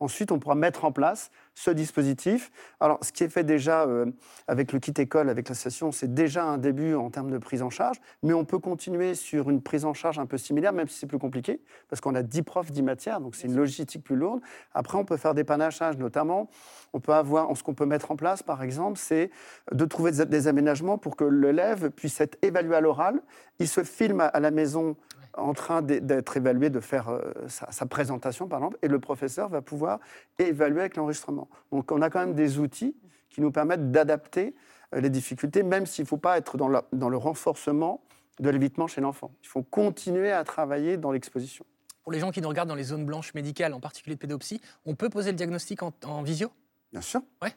Ensuite, 0.00 0.30
on 0.30 0.38
pourra 0.38 0.54
mettre 0.54 0.84
en 0.84 0.92
place 0.92 1.30
ce 1.54 1.70
dispositif. 1.70 2.52
Alors, 2.80 2.98
ce 3.02 3.10
qui 3.10 3.24
est 3.24 3.28
fait 3.28 3.44
déjà 3.44 3.82
euh, 3.82 4.06
avec 4.46 4.72
le 4.72 4.78
kit 4.78 4.92
école, 4.98 5.28
avec 5.28 5.48
l'association, 5.48 5.90
c'est 5.92 6.12
déjà 6.12 6.44
un 6.44 6.58
début 6.58 6.94
en 6.94 7.10
termes 7.10 7.30
de 7.30 7.38
prise 7.38 7.62
en 7.62 7.70
charge, 7.70 8.00
mais 8.22 8.32
on 8.32 8.44
peut 8.44 8.58
continuer 8.58 9.14
sur 9.14 9.50
une 9.50 9.62
prise 9.62 9.84
en 9.84 9.94
charge 9.94 10.18
un 10.18 10.26
peu 10.26 10.38
similaire, 10.38 10.72
même 10.72 10.88
si 10.88 10.98
c'est 10.98 11.06
plus 11.06 11.18
compliqué, 11.18 11.60
parce 11.88 12.00
qu'on 12.00 12.14
a 12.14 12.22
10 12.22 12.42
profs, 12.42 12.70
10 12.70 12.82
matières, 12.82 13.20
donc 13.20 13.34
c'est 13.34 13.48
une 13.48 13.56
logistique 13.56 14.04
plus 14.04 14.16
lourde. 14.16 14.40
Après, 14.72 14.98
on 14.98 15.04
peut 15.04 15.16
faire 15.16 15.34
des 15.34 15.44
panachages, 15.44 15.96
notamment, 15.98 16.48
on 16.92 17.00
peut 17.00 17.14
avoir, 17.14 17.56
ce 17.56 17.62
qu'on 17.62 17.74
peut 17.74 17.86
mettre 17.86 18.10
en 18.10 18.16
place, 18.16 18.42
par 18.42 18.62
exemple, 18.62 18.98
c'est 18.98 19.30
de 19.72 19.84
trouver 19.84 20.12
des 20.12 20.48
aménagements 20.48 20.98
pour 20.98 21.16
que 21.16 21.24
l'élève 21.24 21.90
puisse 21.90 22.20
être 22.20 22.38
évalué 22.42 22.76
à 22.76 22.80
l'oral. 22.80 23.20
Il 23.58 23.68
se 23.68 23.84
filme 23.84 24.20
à 24.20 24.40
la 24.40 24.50
maison 24.50 24.96
en 25.38 25.54
train 25.54 25.82
d'être 25.82 26.36
évalué, 26.36 26.70
de 26.70 26.80
faire 26.80 27.08
euh, 27.08 27.32
sa, 27.48 27.86
présentation, 27.86 28.48
par 28.48 28.58
exemple, 28.58 28.78
et 28.82 28.88
le 28.88 28.98
professeur 28.98 29.48
va 29.48 29.62
pouvoir 29.62 30.00
évaluer 30.38 30.80
avec 30.80 30.96
l'enregistrement. 30.96 31.48
Donc 31.72 31.92
on 31.92 32.02
a 32.02 32.10
quand 32.10 32.20
même 32.20 32.34
des 32.34 32.58
outils 32.58 32.96
qui 33.30 33.40
nous 33.40 33.52
permettent 33.52 33.90
d'adapter 33.90 34.54
euh, 34.94 35.00
les 35.00 35.10
difficultés, 35.10 35.62
même 35.62 35.86
s'il 35.86 36.04
ne 36.04 36.08
faut 36.08 36.16
pas 36.16 36.38
être 36.38 36.56
dans, 36.56 36.70
dans 36.92 37.08
le 37.08 37.16
renforcement 37.16 38.02
de 38.40 38.50
l'évitement 38.50 38.86
chez 38.86 39.00
l'enfant. 39.00 39.32
Il 39.42 39.48
faut 39.48 39.62
continuer 39.62 40.32
à 40.32 40.44
travailler 40.44 40.96
dans 40.96 41.12
l'exposition. 41.12 41.64
Pour 42.02 42.12
les 42.12 42.20
gens 42.20 42.30
qui 42.30 42.40
nous 42.40 42.48
regardent 42.48 42.70
dans 42.70 42.74
les 42.74 42.84
zones 42.84 43.04
blanches 43.04 43.34
médicales, 43.34 43.74
en 43.74 43.80
particulier 43.80 44.16
de 44.16 44.20
pédopsie, 44.20 44.60
on 44.86 44.94
peut 44.94 45.10
poser 45.10 45.30
le 45.30 45.36
diagnostic 45.36 45.82
en 45.82 46.22
visio? 46.22 46.50
Bien 46.92 47.00
sûr. 47.02 47.20
Ouais. 47.42 47.52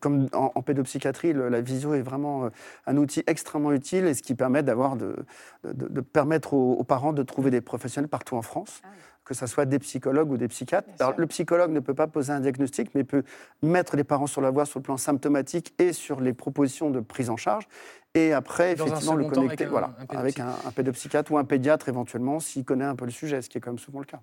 Comme 0.00 0.28
en, 0.32 0.62
pédopsychiatrie, 0.62 1.32
la 1.32 1.60
visio 1.60 1.94
est 1.94 2.02
vraiment 2.02 2.44
euh, 2.44 2.48
un 2.86 2.96
outil 2.96 3.22
extrêmement 3.26 3.72
utile 3.72 4.06
et 4.06 4.14
ce 4.14 4.22
qui 4.22 4.34
permet 4.34 4.62
d'avoir 4.62 4.96
de, 4.96 5.16
de, 5.64 6.00
permettre 6.00 6.54
aux, 6.54 6.82
parents 6.84 7.12
de 7.12 7.22
trouver 7.22 7.50
des 7.50 7.60
professionnels 7.60 8.08
partout 8.08 8.36
en 8.36 8.42
France, 8.42 8.80
ah 8.84 8.88
que 9.24 9.34
ce 9.34 9.46
soit 9.46 9.66
des 9.66 9.78
psychologues 9.78 10.30
ou 10.30 10.36
des 10.36 10.48
psychiatres. 10.48 10.88
Alors, 11.00 11.14
le 11.16 11.26
psychologue 11.26 11.70
ne 11.70 11.80
peut 11.80 11.94
pas 11.94 12.06
poser 12.06 12.32
un 12.32 12.40
diagnostic, 12.40 12.94
mais 12.94 13.04
peut 13.04 13.24
mettre 13.62 13.94
les 13.94 14.04
parents 14.04 14.26
sur 14.26 14.40
la 14.40 14.50
voie 14.50 14.64
sur 14.64 14.78
le 14.78 14.84
plan 14.84 14.96
symptomatique 14.96 15.74
et 15.78 15.92
sur 15.92 16.20
les 16.20 16.32
propositions 16.32 16.90
de 16.90 17.00
prise 17.00 17.28
en 17.28 17.36
charge. 17.36 17.68
Et 18.14 18.32
après, 18.32 18.72
effectivement, 18.72 19.14
le 19.14 19.26
connecter 19.26 19.64
avec, 19.64 19.66
un, 19.66 19.68
voilà, 19.68 19.94
avec 20.08 20.40
un, 20.40 20.54
un 20.64 20.70
pédopsychiatre 20.70 21.30
ou 21.30 21.36
un 21.38 21.44
pédiatre 21.44 21.88
éventuellement, 21.88 22.40
s'il 22.40 22.64
connaît 22.64 22.86
un 22.86 22.96
peu 22.96 23.04
le 23.04 23.10
sujet, 23.10 23.42
ce 23.42 23.50
qui 23.50 23.58
est 23.58 23.60
quand 23.60 23.70
même 23.70 23.78
souvent 23.78 24.00
le 24.00 24.06
cas. 24.06 24.22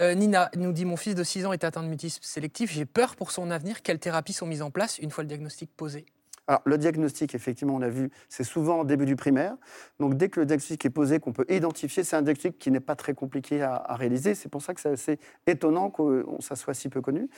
Euh, 0.00 0.14
Nina 0.14 0.50
nous 0.56 0.72
dit 0.72 0.84
Mon 0.84 0.96
fils 0.96 1.14
de 1.14 1.24
6 1.24 1.46
ans 1.46 1.52
est 1.52 1.64
atteint 1.64 1.82
de 1.82 1.88
mutisme 1.88 2.22
sélectif. 2.22 2.70
J'ai 2.72 2.84
peur 2.84 3.16
pour 3.16 3.30
son 3.30 3.50
avenir. 3.50 3.82
Quelles 3.82 3.98
thérapies 3.98 4.34
sont 4.34 4.46
mises 4.46 4.62
en 4.62 4.70
place 4.70 4.98
une 4.98 5.10
fois 5.10 5.24
le 5.24 5.28
diagnostic 5.28 5.70
posé? 5.74 6.04
Alors, 6.48 6.62
le 6.64 6.78
diagnostic, 6.78 7.34
effectivement, 7.34 7.74
on 7.74 7.78
l'a 7.78 7.88
vu, 7.88 8.10
c'est 8.28 8.44
souvent 8.44 8.80
au 8.80 8.84
début 8.84 9.04
du 9.04 9.16
primaire. 9.16 9.56
Donc, 9.98 10.14
dès 10.14 10.28
que 10.28 10.38
le 10.40 10.46
diagnostic 10.46 10.84
est 10.84 10.90
posé, 10.90 11.18
qu'on 11.18 11.32
peut 11.32 11.46
identifier, 11.48 12.04
c'est 12.04 12.16
un 12.16 12.22
diagnostic 12.22 12.58
qui 12.58 12.70
n'est 12.70 12.80
pas 12.80 12.94
très 12.94 13.14
compliqué 13.14 13.62
à, 13.62 13.96
réaliser. 13.96 14.34
C'est 14.34 14.48
pour 14.48 14.62
ça 14.62 14.74
que 14.74 14.80
c'est 14.80 14.90
assez 14.90 15.18
étonnant 15.46 15.90
que 15.90 16.24
ça 16.40 16.54
soit 16.54 16.74
si 16.74 16.88
peu 16.88 17.00
connu. 17.00 17.28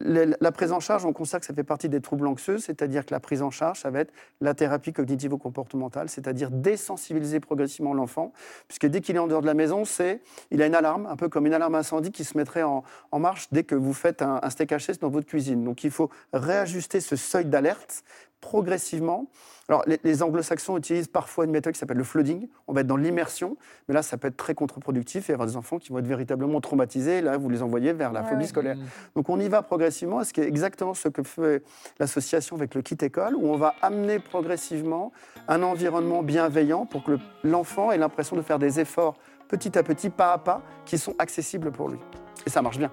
La 0.00 0.52
prise 0.52 0.70
en 0.70 0.78
charge, 0.78 1.04
on 1.04 1.12
constate 1.12 1.40
que 1.40 1.46
ça 1.46 1.54
fait 1.54 1.64
partie 1.64 1.88
des 1.88 2.00
troubles 2.00 2.28
anxieux, 2.28 2.58
c'est-à-dire 2.58 3.04
que 3.04 3.12
la 3.12 3.18
prise 3.18 3.42
en 3.42 3.50
charge, 3.50 3.80
ça 3.80 3.90
va 3.90 4.00
être 4.00 4.12
la 4.40 4.54
thérapie 4.54 4.92
cognitivo-comportementale, 4.92 6.08
c'est-à-dire 6.08 6.52
désensibiliser 6.52 7.40
progressivement 7.40 7.94
l'enfant, 7.94 8.32
puisque 8.68 8.86
dès 8.86 9.00
qu'il 9.00 9.16
est 9.16 9.18
en 9.18 9.26
dehors 9.26 9.40
de 9.40 9.46
la 9.46 9.54
maison, 9.54 9.84
c'est, 9.84 10.20
il 10.52 10.62
a 10.62 10.66
une 10.66 10.76
alarme, 10.76 11.06
un 11.06 11.16
peu 11.16 11.28
comme 11.28 11.46
une 11.46 11.54
alarme 11.54 11.74
incendie 11.74 12.12
qui 12.12 12.22
se 12.22 12.36
mettrait 12.36 12.62
en, 12.62 12.84
marche 13.18 13.48
dès 13.50 13.64
que 13.64 13.74
vous 13.74 13.92
faites 13.92 14.22
un, 14.22 14.38
un 14.40 14.50
steak 14.50 14.70
haché 14.70 14.92
dans 15.00 15.08
votre 15.08 15.26
cuisine. 15.26 15.64
Donc 15.64 15.82
il 15.82 15.90
faut 15.90 16.10
réajuster 16.32 17.00
ce 17.00 17.16
seuil 17.16 17.46
d'alerte 17.46 18.04
progressivement. 18.40 19.26
Alors, 19.68 19.84
les, 19.86 20.22
anglo-saxons 20.22 20.78
utilisent 20.78 21.08
parfois 21.08 21.44
une 21.44 21.50
méthode 21.50 21.74
qui 21.74 21.78
s'appelle 21.78 21.98
le 21.98 22.04
flooding. 22.04 22.48
On 22.66 22.72
va 22.72 22.80
être 22.80 22.86
dans 22.86 22.96
l'immersion, 22.96 23.56
mais 23.86 23.94
là, 23.94 24.02
ça 24.02 24.16
peut 24.16 24.28
être 24.28 24.36
très 24.36 24.54
contre-productif 24.54 25.28
et 25.28 25.34
avoir 25.34 25.46
des 25.46 25.56
enfants 25.56 25.78
qui 25.78 25.90
vont 25.90 25.98
être 25.98 26.06
véritablement 26.06 26.60
traumatisés. 26.60 27.20
Là, 27.20 27.36
vous 27.36 27.50
les 27.50 27.62
envoyez 27.62 27.92
vers 27.92 28.12
la 28.12 28.24
phobie 28.24 28.46
scolaire. 28.46 28.76
Donc, 29.14 29.28
on 29.28 29.38
y 29.38 29.48
va 29.48 29.62
progressivement, 29.62 30.24
ce 30.24 30.32
qui 30.32 30.40
est 30.40 30.46
exactement 30.48 30.94
ce 30.94 31.08
que 31.08 31.22
fait 31.22 31.62
l'association 31.98 32.56
avec 32.56 32.74
le 32.74 32.82
kit 32.82 32.96
école, 33.02 33.34
où 33.34 33.46
on 33.46 33.56
va 33.56 33.74
amener 33.82 34.18
progressivement 34.18 35.12
un 35.48 35.62
environnement 35.62 36.22
bienveillant 36.22 36.86
pour 36.86 37.04
que 37.04 37.18
l'enfant 37.44 37.92
ait 37.92 37.98
l'impression 37.98 38.36
de 38.36 38.42
faire 38.42 38.58
des 38.58 38.80
efforts 38.80 39.16
petit 39.48 39.76
à 39.78 39.82
petit, 39.82 40.10
pas 40.10 40.32
à 40.32 40.38
pas, 40.38 40.62
qui 40.84 40.98
sont 40.98 41.14
accessibles 41.18 41.72
pour 41.72 41.88
lui. 41.88 41.98
Et 42.46 42.50
ça 42.50 42.62
marche 42.62 42.78
bien. 42.78 42.90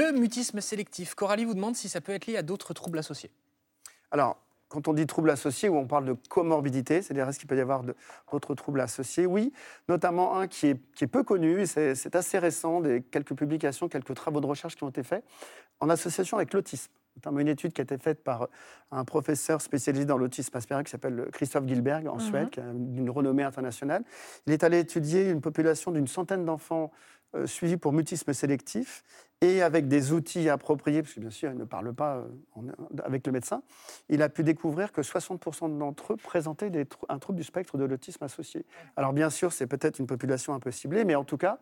Le 0.00 0.12
mutisme 0.12 0.62
sélectif. 0.62 1.14
Coralie 1.14 1.44
vous 1.44 1.52
demande 1.52 1.76
si 1.76 1.90
ça 1.90 2.00
peut 2.00 2.12
être 2.12 2.26
lié 2.26 2.38
à 2.38 2.42
d'autres 2.42 2.72
troubles 2.72 2.98
associés. 2.98 3.30
Alors, 4.10 4.38
quand 4.68 4.88
on 4.88 4.94
dit 4.94 5.06
troubles 5.06 5.28
associés, 5.28 5.68
ou 5.68 5.76
on 5.76 5.86
parle 5.86 6.06
de 6.06 6.14
comorbidité, 6.30 7.02
c'est-à-dire 7.02 7.28
est-ce 7.28 7.38
qu'il 7.38 7.48
peut 7.48 7.56
y 7.56 7.60
avoir 7.60 7.82
d'autres 8.32 8.54
troubles 8.54 8.80
associés? 8.80 9.26
Oui, 9.26 9.52
notamment 9.90 10.38
un 10.38 10.46
qui 10.46 10.68
est, 10.68 11.06
peu 11.06 11.22
connu, 11.22 11.66
c'est 11.66 12.16
assez 12.16 12.38
récent, 12.38 12.80
des, 12.80 13.02
quelques 13.02 13.34
publications, 13.34 13.90
quelques 13.90 14.14
travaux 14.14 14.40
de 14.40 14.46
recherche 14.46 14.74
qui 14.74 14.84
ont 14.84 14.88
été 14.88 15.02
faits, 15.02 15.22
en 15.80 15.90
association 15.90 16.38
avec 16.38 16.54
l'autisme. 16.54 16.90
Notamment 17.16 17.40
une 17.40 17.48
étude 17.48 17.74
qui 17.74 17.82
a 17.82 17.84
été 17.84 17.98
faite 17.98 18.24
par 18.24 18.48
un 18.90 19.04
professeur 19.04 19.60
spécialisé 19.60 20.06
dans 20.06 20.16
l'autisme 20.16 20.56
Asperger 20.56 20.84
qui 20.84 20.92
s'appelle 20.92 21.28
Christophe 21.30 21.66
Gilberg 21.66 22.06
en 22.06 22.14
mhm. 22.14 22.20
Suède, 22.20 22.48
d'une 22.74 23.10
renommée 23.10 23.42
internationale. 23.42 24.04
Il 24.46 24.54
est 24.54 24.64
allé 24.64 24.78
étudier 24.78 25.28
une 25.28 25.42
population 25.42 25.90
d'une 25.90 26.06
centaine 26.06 26.46
d'enfants 26.46 26.90
euh, 27.36 27.46
suivis 27.46 27.76
pour 27.76 27.92
mutisme 27.92 28.32
sélectif 28.32 29.04
et 29.40 29.62
avec 29.62 29.88
des 29.88 30.12
outils 30.12 30.48
appropriés, 30.48 31.02
parce 31.02 31.14
que 31.14 31.20
bien 31.20 31.30
sûr, 31.30 31.50
il 31.50 31.58
ne 31.58 31.64
parle 31.64 31.94
pas 31.94 32.16
euh, 32.16 32.72
avec 33.04 33.26
le 33.26 33.32
médecin, 33.32 33.62
il 34.08 34.22
a 34.22 34.28
pu 34.28 34.42
découvrir 34.42 34.92
que 34.92 35.00
60% 35.00 35.78
d'entre 35.78 36.12
eux 36.12 36.16
présentaient 36.16 36.70
un 37.08 37.18
trouble 37.18 37.38
du 37.38 37.44
spectre 37.44 37.78
de 37.78 37.84
l'autisme 37.84 38.22
associé. 38.24 38.66
Alors 38.96 39.12
bien 39.12 39.30
sûr, 39.30 39.52
c'est 39.52 39.66
peut-être 39.66 39.98
une 39.98 40.06
population 40.06 40.52
un 40.52 40.60
peu 40.60 40.70
ciblée, 40.70 41.04
mais 41.04 41.14
en 41.14 41.24
tout 41.24 41.38
cas, 41.38 41.58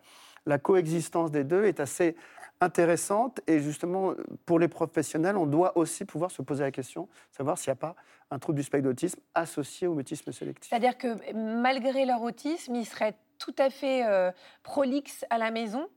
la 0.46 0.58
coexistence 0.58 1.30
des 1.30 1.44
deux 1.44 1.64
est 1.64 1.78
assez 1.78 2.16
intéressante 2.60 3.40
et 3.46 3.60
justement, 3.60 4.14
pour 4.44 4.58
les 4.58 4.68
professionnels, 4.68 5.36
on 5.36 5.46
doit 5.46 5.78
aussi 5.78 6.04
pouvoir 6.04 6.30
se 6.30 6.42
poser 6.42 6.64
la 6.64 6.72
question, 6.72 7.08
savoir 7.30 7.58
s'il 7.58 7.70
n'y 7.70 7.74
a 7.74 7.76
pas 7.76 7.94
un 8.30 8.38
trouble 8.38 8.58
du 8.58 8.64
spectre 8.64 8.88
d'autisme 8.88 9.20
associé 9.34 9.86
au 9.86 9.94
mutisme 9.94 10.32
sélectif. 10.32 10.68
C'est-à-dire 10.68 10.98
que 10.98 11.32
malgré 11.34 12.04
leur 12.04 12.22
autisme, 12.22 12.74
ils 12.74 12.86
seraient 12.86 13.14
tout 13.38 13.54
à 13.58 13.70
fait 13.70 14.04
euh, 14.06 14.32
prolixe 14.64 15.24
à 15.30 15.38
la 15.38 15.52
maison, 15.52 15.88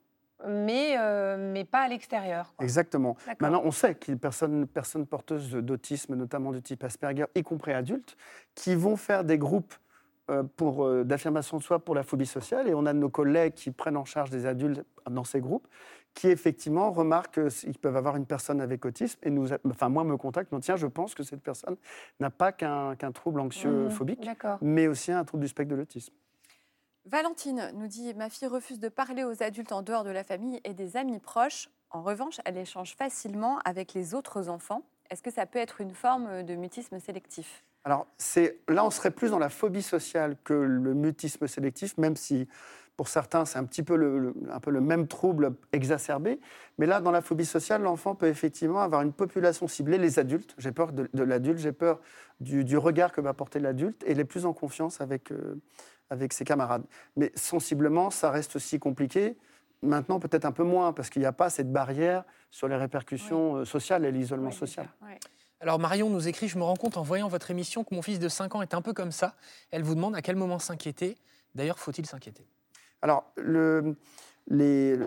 mais, 0.48 0.96
euh, 0.98 1.52
mais 1.54 1.66
pas 1.66 1.82
à 1.82 1.88
l'extérieur. 1.88 2.54
Exactement. 2.60 3.16
Maintenant, 3.40 3.62
on 3.64 3.72
sait 3.72 3.96
qu'il 3.96 4.10
y 4.10 4.12
a 4.14 4.16
des 4.16 4.20
personnes, 4.22 4.68
personnes 4.68 5.06
porteuses 5.06 5.52
d'autisme, 5.52 6.16
notamment 6.16 6.52
de 6.52 6.60
type 6.60 6.84
Asperger, 6.84 7.26
y 7.36 7.44
compris 7.44 7.74
adultes, 7.74 8.18
qui 8.56 8.76
vont 8.76 8.96
faire 8.96 9.24
des 9.24 9.38
groupes 9.38 9.74
euh, 10.30 10.44
pour 10.56 10.88
d'affirmation 11.04 11.58
de 11.58 11.64
soi 11.64 11.80
pour 11.80 11.96
la 11.96 12.04
phobie 12.04 12.26
sociale. 12.26 12.68
Et 12.68 12.74
on 12.74 12.86
a 12.86 12.94
nos 12.94 13.10
collègues 13.10 13.54
qui 13.54 13.72
prennent 13.72 13.98
en 13.98 14.06
charge 14.06 14.30
des 14.30 14.46
adultes 14.46 14.84
dans 15.10 15.24
ces 15.24 15.42
groupes, 15.42 15.68
qui 16.14 16.28
effectivement 16.28 16.92
remarquent 16.92 17.50
qu'ils 17.50 17.78
peuvent 17.78 17.96
avoir 17.96 18.16
une 18.16 18.26
personne 18.26 18.62
avec 18.62 18.86
autisme. 18.86 19.20
Et 19.24 19.30
nous, 19.30 19.48
enfin, 19.70 19.90
moi, 19.90 20.04
me 20.04 20.18
contacte, 20.18 20.52
non, 20.52 20.60
tiens, 20.60 20.76
je 20.76 20.88
pense 20.88 21.16
que 21.16 21.24
cette 21.24 21.42
personne 21.42 21.78
n'a 22.20 22.30
pas 22.30 22.52
qu'un 22.52 22.96
trouble 23.14 23.40
anxieux 23.40 23.86
mmh, 23.86 23.90
phobique, 23.92 24.30
mais 24.62 24.88
aussi 24.88 25.12
un 25.12 25.24
trouble 25.24 25.44
du 25.44 25.48
spectre 25.48 25.72
de 25.72 25.78
l'autisme. 25.78 26.14
Valentine 27.06 27.72
nous 27.74 27.88
dit 27.88 28.14
Ma 28.14 28.30
fille 28.30 28.48
refuse 28.48 28.80
de 28.80 28.90
parler 28.90 29.24
aux 29.24 29.42
adultes 29.42 29.72
en 29.72 29.82
dehors 29.82 30.04
de 30.04 30.12
la 30.12 30.24
famille 30.24 30.62
et 30.64 30.74
des 30.74 30.98
amis 30.98 31.20
proches. 31.20 31.70
En 31.90 32.04
revanche, 32.04 32.40
elle 32.46 32.58
échange 32.58 32.96
facilement 32.96 33.60
avec 33.66 33.94
les 33.94 34.14
autres 34.14 34.50
enfants. 34.50 34.84
Est-ce 35.10 35.22
que 35.22 35.32
ça 35.32 35.46
peut 35.46 35.60
être 35.60 35.82
une 35.82 35.94
forme 35.94 36.44
de 36.44 36.56
mutisme 36.56 37.00
sélectif? 37.00 37.64
Alors, 37.84 38.08
là, 38.70 38.86
on 38.86 38.92
serait 38.92 39.12
plus 39.12 39.32
dans 39.32 39.40
la 39.40 39.50
phobie 39.50 39.82
sociale 39.82 40.38
que 40.44 40.54
le 40.54 40.94
mutisme 40.94 41.48
sélectif, 41.48 41.98
même 41.98 42.16
si 42.16 42.48
pour 42.96 43.08
certains, 43.08 43.46
c'est 43.46 43.58
un 43.58 43.64
petit 43.64 43.82
peu 43.82 43.96
le, 43.96 44.36
un 44.52 44.60
peu 44.60 44.70
le 44.70 44.80
même 44.80 45.08
trouble 45.08 45.56
exacerbé. 45.72 46.40
Mais 46.78 46.86
là, 46.86 47.02
dans 47.02 47.10
la 47.10 47.22
phobie 47.22 47.46
sociale, 47.46 47.82
l'enfant 47.82 48.14
peut 48.14 48.28
effectivement 48.28 48.82
avoir 48.82 49.02
une 49.02 49.12
population 49.12 49.68
ciblée, 49.68 49.98
les 49.98 50.20
adultes. 50.20 50.54
J'ai 50.60 50.72
peur 50.72 50.92
de, 50.92 51.10
l'adulte, 51.24 51.58
j'ai 51.58 51.72
peur 51.72 52.00
du, 52.40 52.78
regard 52.78 53.12
que 53.12 53.20
va 53.20 53.34
porter 53.34 53.60
l'adulte, 53.60 54.04
et 54.06 54.12
il 54.12 54.20
est 54.20 54.26
plus 54.26 54.46
en 54.46 54.54
confiance 54.54 55.02
avec, 55.02 55.32
euh, 55.32 55.60
avec 56.12 56.34
ses 56.34 56.44
camarades. 56.44 56.84
Mais 57.16 57.32
sensiblement, 57.36 58.12
ça 58.12 58.30
reste 58.30 58.58
aussi 58.58 58.78
compliqué. 58.78 59.38
Maintenant, 59.82 60.20
peut-être 60.20 60.46
un 60.46 60.52
peu 60.52 60.64
moins, 60.64 60.94
parce 60.94 61.10
qu'il 61.10 61.22
n'y 61.22 61.26
a 61.26 61.32
pas 61.32 61.50
cette 61.50 61.72
barrière 61.72 62.24
sur 62.52 62.68
les 62.68 62.76
répercussions 62.76 63.56
euh, 63.56 63.66
sociales 63.66 64.06
et 64.06 64.12
l'isolement 64.12 64.52
social. 64.52 64.88
Alors 65.62 65.80
Marion 65.80 66.10
nous 66.10 66.28
écrit, 66.28 66.48
je 66.48 66.58
me 66.58 66.64
rends 66.64 66.76
compte 66.76 66.98
en 66.98 67.02
voyant 67.02 67.28
votre 67.28 67.50
émission 67.50 67.84
que 67.84 67.96
mon 67.96 68.02
fils 68.02 68.20
de 68.20 68.28
5 68.28 68.56
ans 68.56 68.62
est 68.62 68.74
un 68.74 68.82
peu 68.82 68.94
comme 68.94 69.12
ça. 69.12 69.36
Elle 69.72 69.84
vous 69.84 69.96
demande 69.96 70.16
à 70.16 70.22
quel 70.22 70.36
moment 70.36 70.60
s'inquiéter. 70.60 71.18
D'ailleurs, 71.56 71.80
faut-il 71.80 72.06
s'inquiéter? 72.06 72.46
Alors, 73.02 73.32
le, 73.38 73.96
les, 74.48 74.98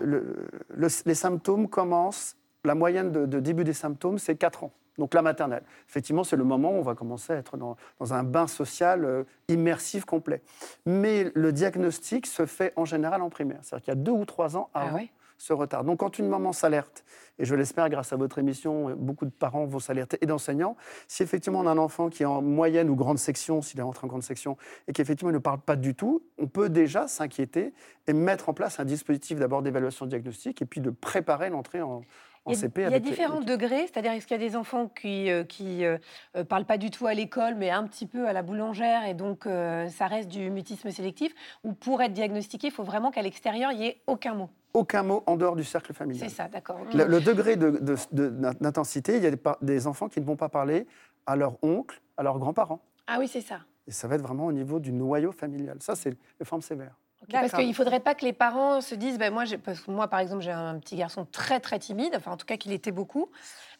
les, 0.75 1.15
symptômes 1.15 1.69
commencent, 1.69 2.35
la 2.63 2.73
moyenne 2.75 3.11
de, 3.11 3.25
de 3.25 3.39
début 3.39 3.63
des 3.63 3.73
symptômes, 3.73 4.17
c'est 4.17 4.35
4 4.35 4.65
ans 4.65 4.71
donc 4.97 5.13
la 5.13 5.21
maternelle. 5.21 5.63
Effectivement, 5.89 6.23
c'est 6.23 6.35
le 6.35 6.43
moment 6.43 6.71
où 6.71 6.75
on 6.75 6.81
va 6.81 6.95
commencer 6.95 7.33
à 7.33 7.37
être 7.37 7.57
dans, 7.57 7.75
un 8.13 8.23
bain 8.23 8.47
social 8.47 9.05
euh, 9.05 9.23
immersif 9.47 10.05
complet. 10.05 10.41
Mais 10.85 11.31
le 11.33 11.51
diagnostic 11.51 12.27
se 12.27 12.45
fait 12.45 12.73
en 12.75 12.85
général 12.85 13.21
en 13.21 13.29
primaire. 13.29 13.59
C'est-à-dire 13.61 13.85
qu'il 13.85 13.93
y 13.93 13.97
a 13.97 14.01
deux 14.01 14.11
ou 14.11 14.25
trois 14.25 14.57
ans 14.57 14.69
ah 14.73 14.83
avant 14.83 14.99
ce 15.37 15.53
retard. 15.53 15.83
Donc 15.83 15.99
quand 15.99 16.17
une 16.17 16.27
maman 16.27 16.53
s'alerte, 16.53 17.03
et 17.39 17.45
je 17.45 17.55
l'espère 17.55 17.89
grâce 17.89 18.13
à 18.13 18.15
votre 18.15 18.37
émission, 18.39 18.95
beaucoup 18.95 19.25
de 19.25 19.31
parents 19.31 19.65
vont 19.65 19.79
s'alerter 19.79 20.17
et 20.21 20.25
d'enseignants, 20.25 20.77
si 21.07 21.23
effectivement 21.23 21.59
on 21.59 21.67
a 21.67 21.71
un 21.71 21.77
enfant 21.77 22.09
qui 22.09 22.23
est 22.23 22.25
en 22.25 22.41
moyenne 22.41 22.89
ou 22.89 22.95
grande 22.95 23.17
section, 23.17 23.61
s'il 23.61 23.79
est 23.79 23.83
rentré 23.83 24.05
en 24.05 24.07
grande 24.07 24.23
section, 24.23 24.57
et 24.87 24.93
qu'effectivement 24.93 25.31
il 25.31 25.35
ne 25.35 25.39
parle 25.39 25.59
pas 25.59 25.75
du 25.75 25.93
tout, 25.93 26.23
on 26.37 26.47
peut 26.47 26.69
déjà 26.69 27.07
s'inquiéter 27.07 27.73
et 28.07 28.13
mettre 28.13 28.49
en 28.49 28.53
place 28.53 28.79
un 28.79 28.85
dispositif 28.85 29.37
d'abord 29.37 29.61
d'évaluation 29.61 30.05
diagnostique 30.05 30.61
et 30.61 30.65
puis 30.65 30.79
de 30.79 30.89
préparer 30.89 31.49
l'entrée 31.49 31.81
en, 31.81 32.03
en 32.45 32.51
Il 32.51 32.55
y 32.55 32.57
a, 32.57 32.61
CP. 32.61 32.81
il 32.81 32.83
y 32.83 32.85
a 32.85 32.87
avec 32.89 33.03
les- 33.03 33.09
différents 33.09 33.41
degrés, 33.41 33.87
c'est-à-dire 33.87 34.11
est-ce 34.11 34.27
qu'il 34.27 34.39
y 34.39 34.43
a 34.43 34.47
des 34.49 34.55
enfants 34.55 34.87
qui 34.87 35.25
ne 35.25 35.43
qui, 35.43 35.83
euh, 35.83 35.97
euh, 36.37 36.43
parlent 36.43 36.65
pas 36.65 36.77
du 36.77 36.91
tout 36.91 37.07
à 37.07 37.13
l'école, 37.13 37.55
mais 37.55 37.71
un 37.71 37.83
petit 37.87 38.05
peu 38.05 38.27
à 38.27 38.33
la 38.33 38.43
boulangère, 38.43 39.05
et 39.05 39.13
donc 39.13 39.45
euh, 39.47 39.87
ça 39.89 40.07
reste 40.07 40.29
du 40.29 40.49
mutisme 40.51 40.91
sélectif, 40.91 41.33
ou 41.63 41.73
pour 41.73 42.01
être 42.01 42.13
diagnostiqué, 42.13 42.67
il 42.67 42.73
faut 42.73 42.83
vraiment 42.83 43.11
qu'à 43.11 43.21
l'extérieur, 43.21 43.71
il 43.71 43.79
n'y 43.79 43.87
ait 43.87 44.01
aucun 44.07 44.35
mot? 44.35 44.49
Aucun 44.73 45.03
mot 45.03 45.23
en 45.25 45.37
dehors 45.37 45.55
du 45.55 45.63
cercle 45.63 45.93
familial. 45.93 46.29
C'est 46.29 46.35
ça, 46.35 46.47
d'accord. 46.47 46.79
Le, 46.93 47.05
le 47.05 47.21
degré 47.21 47.55
de- 47.55 47.71
de- 47.71 47.95
de- 48.11 48.29
d'intensité, 48.59 49.17
il 49.17 49.23
y 49.23 49.27
a 49.27 49.31
des, 49.31 49.41
des 49.61 49.87
enfants 49.87 50.09
qui 50.09 50.19
ne 50.19 50.25
vont 50.25 50.35
pas 50.35 50.49
parler 50.49 50.85
à 51.25 51.35
leur 51.35 51.57
oncle, 51.63 52.01
à 52.17 52.23
leurs 52.23 52.37
grands-parents. 52.39 52.81
Ah 53.07 53.17
oui, 53.19 53.27
c'est 53.27 53.41
ça. 53.41 53.59
Et 53.87 53.91
ça 53.91 54.07
va 54.07 54.15
être 54.15 54.21
vraiment 54.21 54.45
au 54.47 54.51
niveau 54.51 54.79
du 54.79 54.91
noyau 54.91 55.31
familial. 55.31 55.77
Ça, 55.79 55.95
c'est 55.95 56.17
les 56.39 56.45
formes 56.45 56.61
sévères. 56.61 56.95
Parce 57.31 57.51
qu'il 57.53 57.67
ne 57.67 57.73
faudrait 57.73 57.99
pas 57.99 58.15
que 58.15 58.25
les 58.25 58.33
parents 58.33 58.81
se 58.81 58.95
disent, 58.95 59.17
ben 59.17 59.33
moi, 59.33 59.43
parce 59.63 59.79
que 59.81 59.91
moi, 59.91 60.07
par 60.07 60.19
exemple, 60.19 60.41
j'ai 60.43 60.51
un 60.51 60.77
petit 60.79 60.95
garçon 60.95 61.25
très, 61.31 61.59
très 61.59 61.79
timide, 61.79 62.13
enfin, 62.15 62.31
en 62.31 62.37
tout 62.37 62.45
cas, 62.45 62.57
qu'il 62.57 62.71
était 62.71 62.91
beaucoup, 62.91 63.29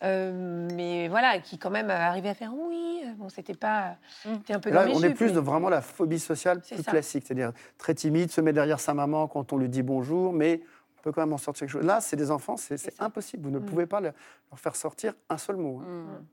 euh, 0.04 0.68
mais 0.74 1.08
voilà, 1.08 1.40
qui 1.40 1.58
quand 1.58 1.70
même 1.70 1.90
arrivait 1.90 2.30
à 2.30 2.34
faire 2.34 2.54
oui. 2.54 3.02
Bon, 3.18 3.30
c'était 3.30 3.54
pas. 3.54 3.96
Mm. 4.26 4.34
C'était 4.38 4.54
un 4.54 4.60
peu 4.60 4.70
là, 4.70 4.86
on 4.94 5.02
est 5.04 5.14
plus 5.14 5.28
mais- 5.28 5.32
de 5.34 5.40
vraiment 5.40 5.70
la 5.70 5.82
phobie 5.82 6.20
sociale 6.20 6.62
plus 6.62 6.84
ça. 6.84 6.92
classique, 6.92 7.24
c'est-à-dire 7.28 7.52
très 7.78 7.94
timide, 7.94 8.32
se 8.32 8.42
met 8.42 8.54
derrière 8.54 8.80
sa 8.80 8.94
maman 8.94 9.28
quand 9.28 9.54
on 9.54 9.58
lui 9.58 9.70
dit 9.70 9.84
bonjour, 9.84 10.34
mais 10.34 10.62
on 11.00 11.02
peut 11.02 11.12
quand 11.12 11.22
même 11.22 11.34
en 11.34 11.38
sortir 11.38 11.62
quelque 11.62 11.72
chose. 11.74 11.86
Là, 11.86 12.02
c'est 12.02 12.16
des 12.16 12.32
enfants, 12.32 12.58
c'est 12.58 12.78
impossible. 13.00 13.44
Vous 13.44 13.52
ne 13.52 13.60
Mm. 13.60 13.66
pouvez 13.66 13.86
pas 13.86 14.02
le- 14.02 14.12
leur 14.52 14.60
faire 14.60 14.76
sortir 14.76 15.14
un 15.30 15.38
seul 15.38 15.56
mot. 15.58 15.82
hein. 15.82 15.86
Hmm. 15.88 16.26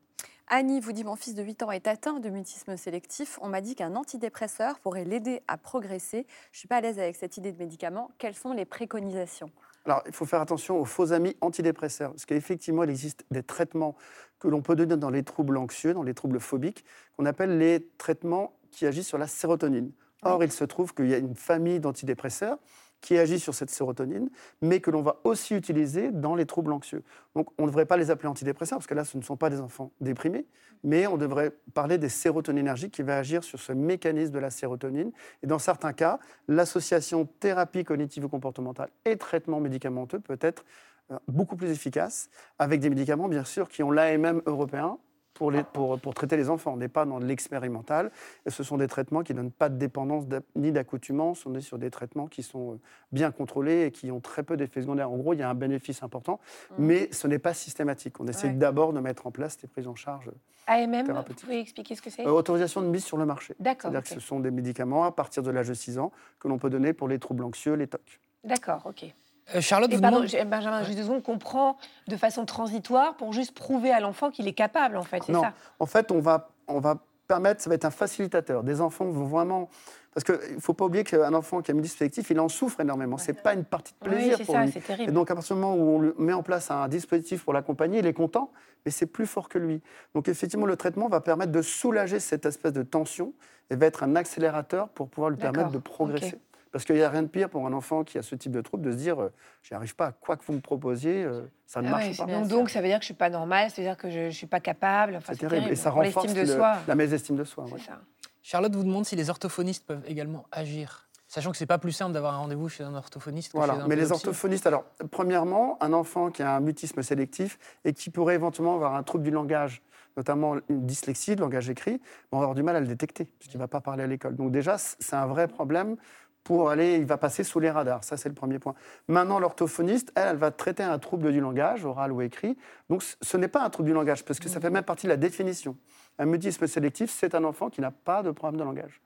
Annie 0.54 0.80
vous 0.80 0.92
dit 0.92 1.02
Mon 1.02 1.16
fils 1.16 1.34
de 1.34 1.42
8 1.42 1.62
ans 1.62 1.70
est 1.70 1.86
atteint 1.86 2.20
de 2.20 2.28
mutisme 2.28 2.76
sélectif. 2.76 3.38
On 3.40 3.48
m'a 3.48 3.62
dit 3.62 3.74
qu'un 3.74 3.96
antidépresseur 3.96 4.80
pourrait 4.80 5.06
l'aider 5.06 5.40
à 5.48 5.56
progresser. 5.56 6.26
Je 6.50 6.56
ne 6.56 6.58
suis 6.58 6.68
pas 6.68 6.76
à 6.76 6.80
l'aise 6.82 6.98
avec 6.98 7.16
cette 7.16 7.38
idée 7.38 7.52
de 7.52 7.58
médicament. 7.58 8.10
Quelles 8.18 8.34
sont 8.34 8.52
les 8.52 8.66
préconisations? 8.66 9.50
Alors, 9.86 10.02
il 10.04 10.12
faut 10.12 10.26
faire 10.26 10.42
attention 10.42 10.78
aux 10.78 10.84
faux 10.84 11.14
amis 11.14 11.34
antidépresseurs, 11.40 12.10
parce 12.10 12.26
qu'effectivement, 12.26 12.84
il 12.84 12.90
existe 12.90 13.24
des 13.30 13.42
traitements 13.42 13.96
que 14.40 14.48
l'on 14.48 14.60
peut 14.60 14.76
donner 14.76 14.98
dans 14.98 15.08
les 15.08 15.22
troubles 15.22 15.56
anxieux, 15.56 15.94
dans 15.94 16.02
les 16.02 16.12
troubles 16.12 16.38
phobiques, 16.38 16.84
qu'on 17.16 17.24
appelle 17.24 17.56
les 17.56 17.88
traitements 17.96 18.52
qui 18.70 18.84
agissent 18.84 19.08
sur 19.08 19.16
la 19.16 19.28
sérotonine. 19.28 19.90
Or, 20.22 20.44
il 20.44 20.52
se 20.52 20.64
trouve 20.64 20.92
qu'il 20.92 21.08
y 21.08 21.14
a 21.14 21.18
une 21.18 21.34
famille 21.34 21.80
d'antidépresseurs 21.80 22.58
qui 23.02 23.18
agit 23.18 23.38
sur 23.38 23.54
cette 23.54 23.68
sérotonine, 23.68 24.30
mais 24.62 24.80
que 24.80 24.90
l'on 24.90 25.02
va 25.02 25.16
aussi 25.24 25.54
utiliser 25.54 26.10
dans 26.10 26.34
les 26.34 26.46
troubles 26.46 26.72
anxieux. 26.72 27.02
Donc, 27.34 27.48
on 27.58 27.64
ne 27.64 27.66
devrait 27.66 27.84
pas 27.84 27.98
les 27.98 28.10
appeler 28.10 28.28
antidépresseurs, 28.28 28.78
parce 28.78 28.86
que 28.86 28.94
là, 28.94 29.04
ce 29.04 29.18
ne 29.18 29.22
sont 29.22 29.36
pas 29.36 29.50
des 29.50 29.60
enfants 29.60 29.92
déprimés, 30.00 30.46
mais 30.84 31.06
on 31.06 31.16
devrait 31.16 31.52
parler 31.74 31.98
des 31.98 32.08
sérotoninergiques 32.08 32.94
qui 32.94 33.02
va 33.02 33.18
agir 33.18 33.44
sur 33.44 33.60
ce 33.60 33.72
mécanisme 33.72 34.32
de 34.32 34.38
la 34.38 34.50
sérotonine. 34.50 35.12
Et 35.42 35.46
dans 35.46 35.58
certains 35.58 35.92
cas, 35.92 36.18
l'association 36.48 37.28
thérapie 37.40 37.84
cognitivo-comportementale 37.84 38.88
et 39.04 39.16
traitement 39.16 39.60
médicamenteux 39.60 40.20
peut 40.20 40.38
être 40.40 40.64
euh, 41.10 41.18
beaucoup 41.26 41.56
plus 41.56 41.70
efficace, 41.70 42.30
avec 42.58 42.80
des 42.80 42.88
médicaments, 42.88 43.28
bien 43.28 43.44
sûr, 43.44 43.68
qui 43.68 43.82
ont 43.82 43.90
l'AMM 43.90 44.42
européen 44.46 44.98
pour, 45.42 45.50
les, 45.50 45.64
pour, 45.64 45.98
pour 45.98 46.14
traiter 46.14 46.36
les 46.36 46.48
enfants. 46.50 46.74
On 46.74 46.76
n'est 46.76 46.86
pas 46.86 47.04
dans 47.04 47.18
l'expérimental, 47.18 48.12
ce 48.46 48.62
sont 48.62 48.76
des 48.76 48.86
traitements 48.86 49.24
qui 49.24 49.34
ne 49.34 49.38
donnent 49.38 49.50
pas 49.50 49.68
de 49.68 49.76
dépendance 49.76 50.28
d'a- 50.28 50.38
ni 50.54 50.70
d'accoutumance, 50.70 51.44
on 51.46 51.54
est 51.56 51.60
sur 51.60 51.78
des 51.78 51.90
traitements 51.90 52.28
qui 52.28 52.44
sont 52.44 52.74
euh, 52.74 52.80
bien 53.10 53.32
contrôlés 53.32 53.86
et 53.86 53.90
qui 53.90 54.12
ont 54.12 54.20
très 54.20 54.44
peu 54.44 54.56
d'effets 54.56 54.82
secondaires. 54.82 55.10
En 55.10 55.16
gros, 55.16 55.32
il 55.34 55.40
y 55.40 55.42
a 55.42 55.50
un 55.50 55.54
bénéfice 55.54 56.04
important, 56.04 56.38
mais 56.78 57.08
ce 57.10 57.26
n'est 57.26 57.40
pas 57.40 57.54
systématique. 57.54 58.20
On 58.20 58.26
essaie 58.28 58.46
Ouais. 58.48 58.52
d'abord 58.54 58.92
de 58.92 59.00
mettre 59.00 59.26
en 59.26 59.32
place 59.32 59.56
des 59.58 59.66
prises 59.66 59.88
en 59.88 59.96
charge. 59.96 60.30
AMM, 60.68 61.06
vous 61.10 61.34
pouvez 61.34 61.58
expliquer 61.58 61.96
ce 61.96 62.02
que 62.02 62.10
c'est? 62.10 62.24
Euh, 62.24 62.30
autorisation 62.30 62.80
de 62.82 62.86
mise 62.86 63.04
sur 63.04 63.16
le 63.16 63.26
marché. 63.26 63.56
D'accord. 63.58 63.90
C'est-à-dire 63.90 64.02
que 64.08 64.14
ce 64.14 64.20
sont 64.20 64.38
des 64.38 64.52
médicaments 64.52 65.02
à 65.02 65.10
partir 65.10 65.42
de 65.42 65.50
l'âge 65.50 65.66
de 65.68 65.74
6 65.74 65.98
ans 65.98 66.12
que 66.38 66.46
l'on 66.46 66.58
peut 66.58 66.70
donner 66.70 66.92
pour 66.92 67.08
les 67.08 67.18
troubles 67.18 67.42
anxieux, 67.42 67.74
les 67.74 67.88
TOC. 67.88 68.20
D'accord, 68.44 68.82
ok. 68.86 69.12
Euh, 69.54 69.60
Charlotte 69.60 69.92
vous 69.92 70.00
pardon, 70.00 70.20
demande... 70.20 70.48
Benjamin, 70.50 70.82
juste 70.84 70.96
deux 70.98 71.04
secondes, 71.04 71.22
qu'on 71.22 71.38
prend 71.38 71.76
de 72.08 72.16
façon 72.16 72.44
transitoire 72.46 73.16
pour 73.16 73.32
juste 73.32 73.52
prouver 73.54 73.90
à 73.90 74.00
l'enfant 74.00 74.30
qu'il 74.30 74.46
est 74.48 74.52
capable, 74.52 74.96
en 74.96 75.02
fait, 75.02 75.22
c'est 75.26 75.32
Non. 75.32 75.42
ça 75.42 75.52
En 75.78 75.86
fait, 75.86 76.10
on 76.12 76.20
va, 76.20 76.48
on 76.68 76.80
va 76.80 76.98
permettre, 77.28 77.60
ça 77.62 77.68
va 77.70 77.74
être 77.74 77.84
un 77.84 77.90
facilitateur. 77.90 78.62
Des 78.62 78.80
enfants 78.80 79.06
vont 79.06 79.24
vraiment. 79.26 79.68
Parce 80.14 80.24
qu'il 80.24 80.56
ne 80.56 80.60
faut 80.60 80.74
pas 80.74 80.84
oublier 80.84 81.04
qu'un 81.04 81.32
enfant 81.32 81.62
qui 81.62 81.70
a 81.70 81.74
mutisme 81.74 81.96
sélectif, 81.96 82.28
il 82.28 82.38
en 82.38 82.50
souffre 82.50 82.80
énormément. 82.80 83.16
Ce 83.16 83.28
n'est 83.28 83.38
pas 83.38 83.54
une 83.54 83.64
partie 83.64 83.94
de 84.02 84.08
Oui, 84.10 84.14
plaisir 84.16 84.34
c'est 84.36 84.44
pour 84.44 84.54
ça, 84.54 84.64
lui. 84.64 84.72
c'est 84.72 84.78
Et 84.80 84.82
terrible. 84.82 85.12
donc, 85.12 85.30
à 85.30 85.34
partir 85.34 85.56
du 85.56 85.62
moment 85.62 85.74
où 85.74 85.88
on 85.96 86.00
lui 86.00 86.12
met 86.18 86.34
en 86.34 86.42
place 86.42 86.70
un 86.70 86.86
dispositif 86.88 87.42
pour 87.44 87.54
l'accompagner, 87.54 88.00
il 88.00 88.06
est 88.06 88.12
content, 88.12 88.50
mais 88.84 88.90
c'est 88.90 89.06
plus 89.06 89.26
fort 89.26 89.48
que 89.48 89.56
lui. 89.58 89.80
Donc, 90.14 90.28
effectivement, 90.28 90.66
le 90.66 90.76
traitement 90.76 91.08
va 91.08 91.22
permettre 91.22 91.50
de 91.50 91.62
soulager 91.62 92.20
cette 92.20 92.44
espèce 92.44 92.74
de 92.74 92.82
tension 92.82 93.32
et 93.70 93.74
va 93.76 93.86
être 93.86 94.02
un 94.02 94.14
accélérateur 94.14 94.90
pour 94.90 95.08
pouvoir 95.08 95.30
lui 95.30 95.38
permettre 95.38 95.70
de 95.70 95.78
progresser. 95.78 96.38
Parce 96.72 96.86
qu'il 96.86 96.96
n'y 96.96 97.02
a 97.02 97.10
rien 97.10 97.22
de 97.22 97.28
pire 97.28 97.50
pour 97.50 97.66
un 97.66 97.72
enfant 97.74 98.02
qui 98.02 98.16
a 98.18 98.22
ce 98.22 98.34
type 98.34 98.50
de 98.52 98.62
trouble 98.62 98.84
de 98.84 98.92
se 98.92 98.96
dire 98.96 99.20
euh, 99.22 99.30
j'y 99.62 99.74
arrive 99.74 99.94
pas, 99.94 100.12
quoi 100.12 100.36
que 100.38 100.44
vous 100.46 100.54
me 100.54 100.60
proposiez, 100.60 101.22
euh, 101.22 101.42
ça 101.66 101.82
ne 101.82 101.88
Ah 101.88 101.90
marche 101.90 102.08
ouais, 102.08 102.16
pas. 102.16 102.26
donc, 102.32 102.48
donc, 102.48 102.70
ça 102.70 102.80
veut 102.80 102.88
dire 102.88 102.96
que 102.98 103.02
je 103.02 103.06
suis 103.06 103.14
pas 103.14 103.28
normale, 103.28 103.70
ça 103.70 103.76
veut 103.82 103.86
dire 103.86 103.96
que 103.98 104.10
je, 104.10 104.20
ne 104.20 104.30
suis 104.30 104.46
pas 104.46 104.60
capable. 104.60 105.14
Enfin, 105.16 105.34
C'est 105.34 105.46
terrible. 105.46 105.70
Et 105.70 105.76
ça 105.76 105.90
renforce 105.90 106.26
l'estime 106.26 106.42
de 106.44 106.48
le- 106.50 106.56
soi. 106.56 106.76
la 106.88 106.94
mésestime 106.94 107.36
de 107.36 107.44
soi. 107.44 107.64
C'est 107.68 107.74
ouais. 107.74 107.80
ça. 107.80 108.00
Charlotte 108.42 108.74
vous 108.74 108.84
demande 108.84 109.04
si 109.04 109.14
les 109.16 109.28
orthophonistes 109.28 109.86
peuvent 109.86 110.02
également 110.06 110.46
agir, 110.50 111.08
sachant 111.28 111.50
que 111.50 111.58
c'est 111.58 111.66
pas 111.66 111.78
plus 111.78 111.92
simple 111.92 112.12
d'avoir 112.12 112.34
un 112.34 112.38
rendez-vous 112.38 112.68
chez 112.70 112.82
un 112.84 112.94
orthophoniste 112.94 113.52
que 113.52 113.58
Voilà. 113.58 113.74
chez 113.74 113.80
un 113.80 113.86
Mais 113.86 113.94
les 113.96 114.10
orthophonistes, 114.10 114.66
alors, 114.66 114.84
premièrement, 115.10 115.76
un 115.82 115.92
enfant 115.92 116.30
qui 116.30 116.42
a 116.42 116.56
un 116.56 116.60
mutisme 116.60 117.02
sélectif 117.02 117.58
et 117.84 117.92
qui 117.92 118.08
pourrait 118.08 118.34
éventuellement 118.34 118.74
avoir 118.74 118.94
un 118.94 119.02
trouble 119.02 119.24
du 119.24 119.30
langage, 119.30 119.82
notamment 120.16 120.56
une 120.70 120.86
dyslexie, 120.86 121.36
le 121.36 121.42
langage 121.42 121.68
écrit, 121.70 122.00
va 122.32 122.38
avoir 122.38 122.54
du 122.54 122.62
mal 122.62 122.76
à 122.76 122.80
le 122.80 122.86
détecter, 122.86 123.26
puisqu'il 123.38 123.58
ne 123.58 123.62
va 123.62 123.68
pas 123.68 123.80
parler 123.82 124.02
à 124.04 124.06
l'école. 124.06 124.34
Donc, 124.36 124.50
déjà, 124.50 124.76
c'est 124.78 125.14
un 125.14 125.26
vrai 125.26 125.46
problème 125.48 125.96
pour 126.44 126.70
aller, 126.70 126.96
il 126.96 127.04
va 127.04 127.16
passer 127.18 127.44
sous 127.44 127.60
les 127.60 127.70
radars. 127.70 128.02
Ça, 128.04 128.16
c'est 128.16 128.28
le 128.28 128.34
premier 128.34 128.58
point. 128.58 128.74
Maintenant, 129.08 129.38
l'orthophoniste, 129.38 130.12
elle, 130.14 130.28
elle 130.28 130.36
va 130.36 130.50
traiter 130.50 130.82
un 130.82 130.98
trouble 130.98 131.30
du 131.32 131.40
langage, 131.40 131.84
oral 131.84 132.12
ou 132.12 132.20
écrit. 132.22 132.56
Donc, 132.90 133.02
ce- 133.02 133.36
n'est 133.36 133.48
pas 133.48 133.62
un 133.62 133.70
trouble 133.70 133.88
du 133.88 133.94
langage, 133.94 134.24
parce 134.24 134.40
que 134.40 134.48
ça 134.48 134.60
fait 134.60 134.70
même 134.70 134.82
partie 134.84 135.06
de 135.06 135.10
la 135.12 135.16
définition. 135.16 135.76
Un 136.18 136.26
mutisme 136.26 136.66
sélectif, 136.66 137.10
c'est 137.10 137.34
un 137.34 137.44
enfant 137.44 137.70
qui 137.70 137.80
n'a 137.80 137.90
pas 137.90 138.22
de 138.22 138.30
problème 138.30 138.58
de 138.60 138.64
langage. 138.64 139.00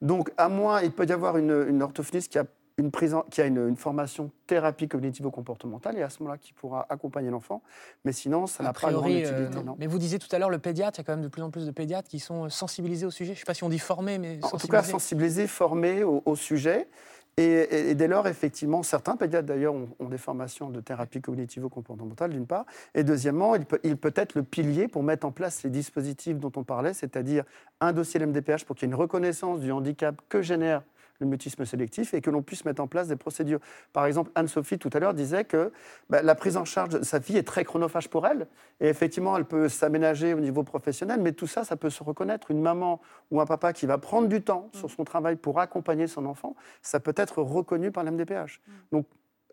Donc, 0.00 0.30
à 0.36 0.48
moins, 0.48 0.80
il 0.82 0.92
peut 0.92 1.06
y 1.06 1.12
avoir 1.12 1.36
une, 1.36 1.66
une 1.68 1.82
orthophoniste 1.82 2.32
qui 2.32 2.38
a 2.38 2.44
une, 2.78 2.90
prise 2.90 3.12
en- 3.14 3.22
qui 3.22 3.40
a 3.42 3.46
une, 3.46 3.68
une 3.68 3.76
formation 3.76 4.30
thérapie 4.46 4.88
cognitivo-comportementale 4.88 5.98
et 5.98 6.02
à 6.02 6.08
ce 6.10 6.22
moment-là 6.22 6.38
qui 6.38 6.52
pourra 6.52 6.86
accompagner 6.88 7.30
l'enfant. 7.30 7.62
Mais 8.04 8.12
sinon, 8.12 8.46
ça 8.46 8.62
n'a 8.62 8.72
pas 8.72 8.92
grande 8.92 9.10
euh, 9.10 9.18
utilité. 9.20 9.56
non. 9.56 9.64
non. 9.64 9.76
Mais 9.78 9.86
vous 9.86 9.98
disiez 9.98 10.18
tout 10.18 10.28
à 10.34 10.38
l'heure 10.38 10.50
le 10.50 10.58
pédiatre, 10.58 10.98
il 10.98 11.02
y 11.02 11.04
a 11.04 11.04
quand 11.04 11.12
même 11.12 11.22
de 11.24 11.28
plus 11.28 11.42
en 11.42 11.50
plus 11.50 11.66
de 11.66 11.70
pédiatres 11.72 12.08
qui 12.08 12.20
sont 12.20 12.44
euh, 12.44 12.48
sensibilisés 12.48 13.04
au 13.06 13.10
sujet. 13.10 13.34
Je 13.34 13.38
ne 13.38 13.40
sais 13.40 13.44
pas 13.46 13.54
si 13.54 13.64
on 13.64 13.68
dit 13.68 13.78
formés, 13.78 14.18
mais 14.18 14.38
En 14.44 14.56
tout 14.56 14.68
cas, 14.68 14.82
sensibilisés. 14.82 15.46
former 15.46 16.04
au, 16.04 16.22
au 16.24 16.36
sujet. 16.36 16.88
Et, 17.36 17.42
et- 17.44 17.90
et 17.90 17.94
dès 17.94 18.08
lors, 18.08 18.26
effectivement, 18.26 18.82
certains 18.82 19.16
pédiatres 19.16 19.46
d'ailleurs 19.46 19.74
ont, 19.74 19.88
ont 20.00 20.08
des 20.08 20.18
formations 20.18 20.70
de 20.70 20.80
thérapie 20.80 21.20
cognitivo-comportementale, 21.20 22.30
d'une 22.30 22.46
part. 22.46 22.64
Et 22.94 23.04
deuxièmement, 23.04 23.54
il 23.54 23.64
peut, 23.64 23.78
il 23.84 23.96
peut 23.96 24.12
être 24.16 24.34
le 24.34 24.42
pilier 24.42 24.88
pour 24.88 25.02
mettre 25.04 25.26
en 25.26 25.30
place 25.30 25.62
les 25.62 25.70
dispositifs 25.70 26.38
dont 26.38 26.52
on 26.56 26.64
parlait, 26.64 26.94
c'est-à-dire 26.94 27.44
un 27.80 27.92
dossier 27.92 28.18
LMDPH 28.20 28.64
pour 28.64 28.74
qu'il 28.76 28.88
y 28.88 28.90
ait 28.90 28.94
une 28.94 29.00
reconnaissance 29.00 29.60
du 29.60 29.70
handicap 29.70 30.16
que 30.28 30.42
génère 30.42 30.82
le 31.20 31.26
mutisme 31.26 31.64
sélectif 31.64 32.14
et 32.14 32.20
que 32.20 32.30
l'on 32.30 32.42
puisse 32.42 32.64
mettre 32.64 32.82
en 32.82 32.86
place 32.86 33.08
des 33.08 33.16
procédures. 33.16 33.60
Par 33.92 34.06
exemple, 34.06 34.30
Anne-Sophie, 34.34 34.78
tout 34.78 34.90
à 34.92 34.98
l'heure, 34.98 35.14
disait 35.14 35.44
que 35.44 35.72
bah, 36.10 36.22
la 36.22 36.34
prise 36.34 36.56
en 36.56 36.64
charge 36.64 36.90
de 36.90 37.02
sa 37.02 37.20
fille 37.20 37.36
est 37.36 37.46
très 37.46 37.64
chronophage 37.64 38.08
pour 38.08 38.26
elle. 38.26 38.46
Et 38.80 38.88
effectivement, 38.88 39.36
elle 39.36 39.44
peut 39.44 39.68
s'aménager 39.68 40.34
au 40.34 40.40
niveau 40.40 40.62
professionnel, 40.62 41.20
mais 41.20 41.32
tout 41.32 41.46
ça, 41.46 41.64
ça 41.64 41.76
peut 41.76 41.90
se 41.90 42.02
reconnaître. 42.02 42.50
Une 42.50 42.60
maman 42.60 43.00
ou 43.30 43.40
un 43.40 43.46
papa 43.46 43.72
qui 43.72 43.86
va 43.86 43.98
prendre 43.98 44.28
du 44.28 44.42
temps 44.42 44.70
sur 44.72 44.90
son 44.90 45.04
travail 45.04 45.36
pour 45.36 45.60
accompagner 45.60 46.06
son 46.06 46.26
enfant, 46.26 46.54
ça 46.82 47.00
peut 47.00 47.14
être 47.16 47.42
reconnu 47.42 47.90
par 47.90 48.04
l'MDPH. 48.04 48.60
Donc, 48.92 49.06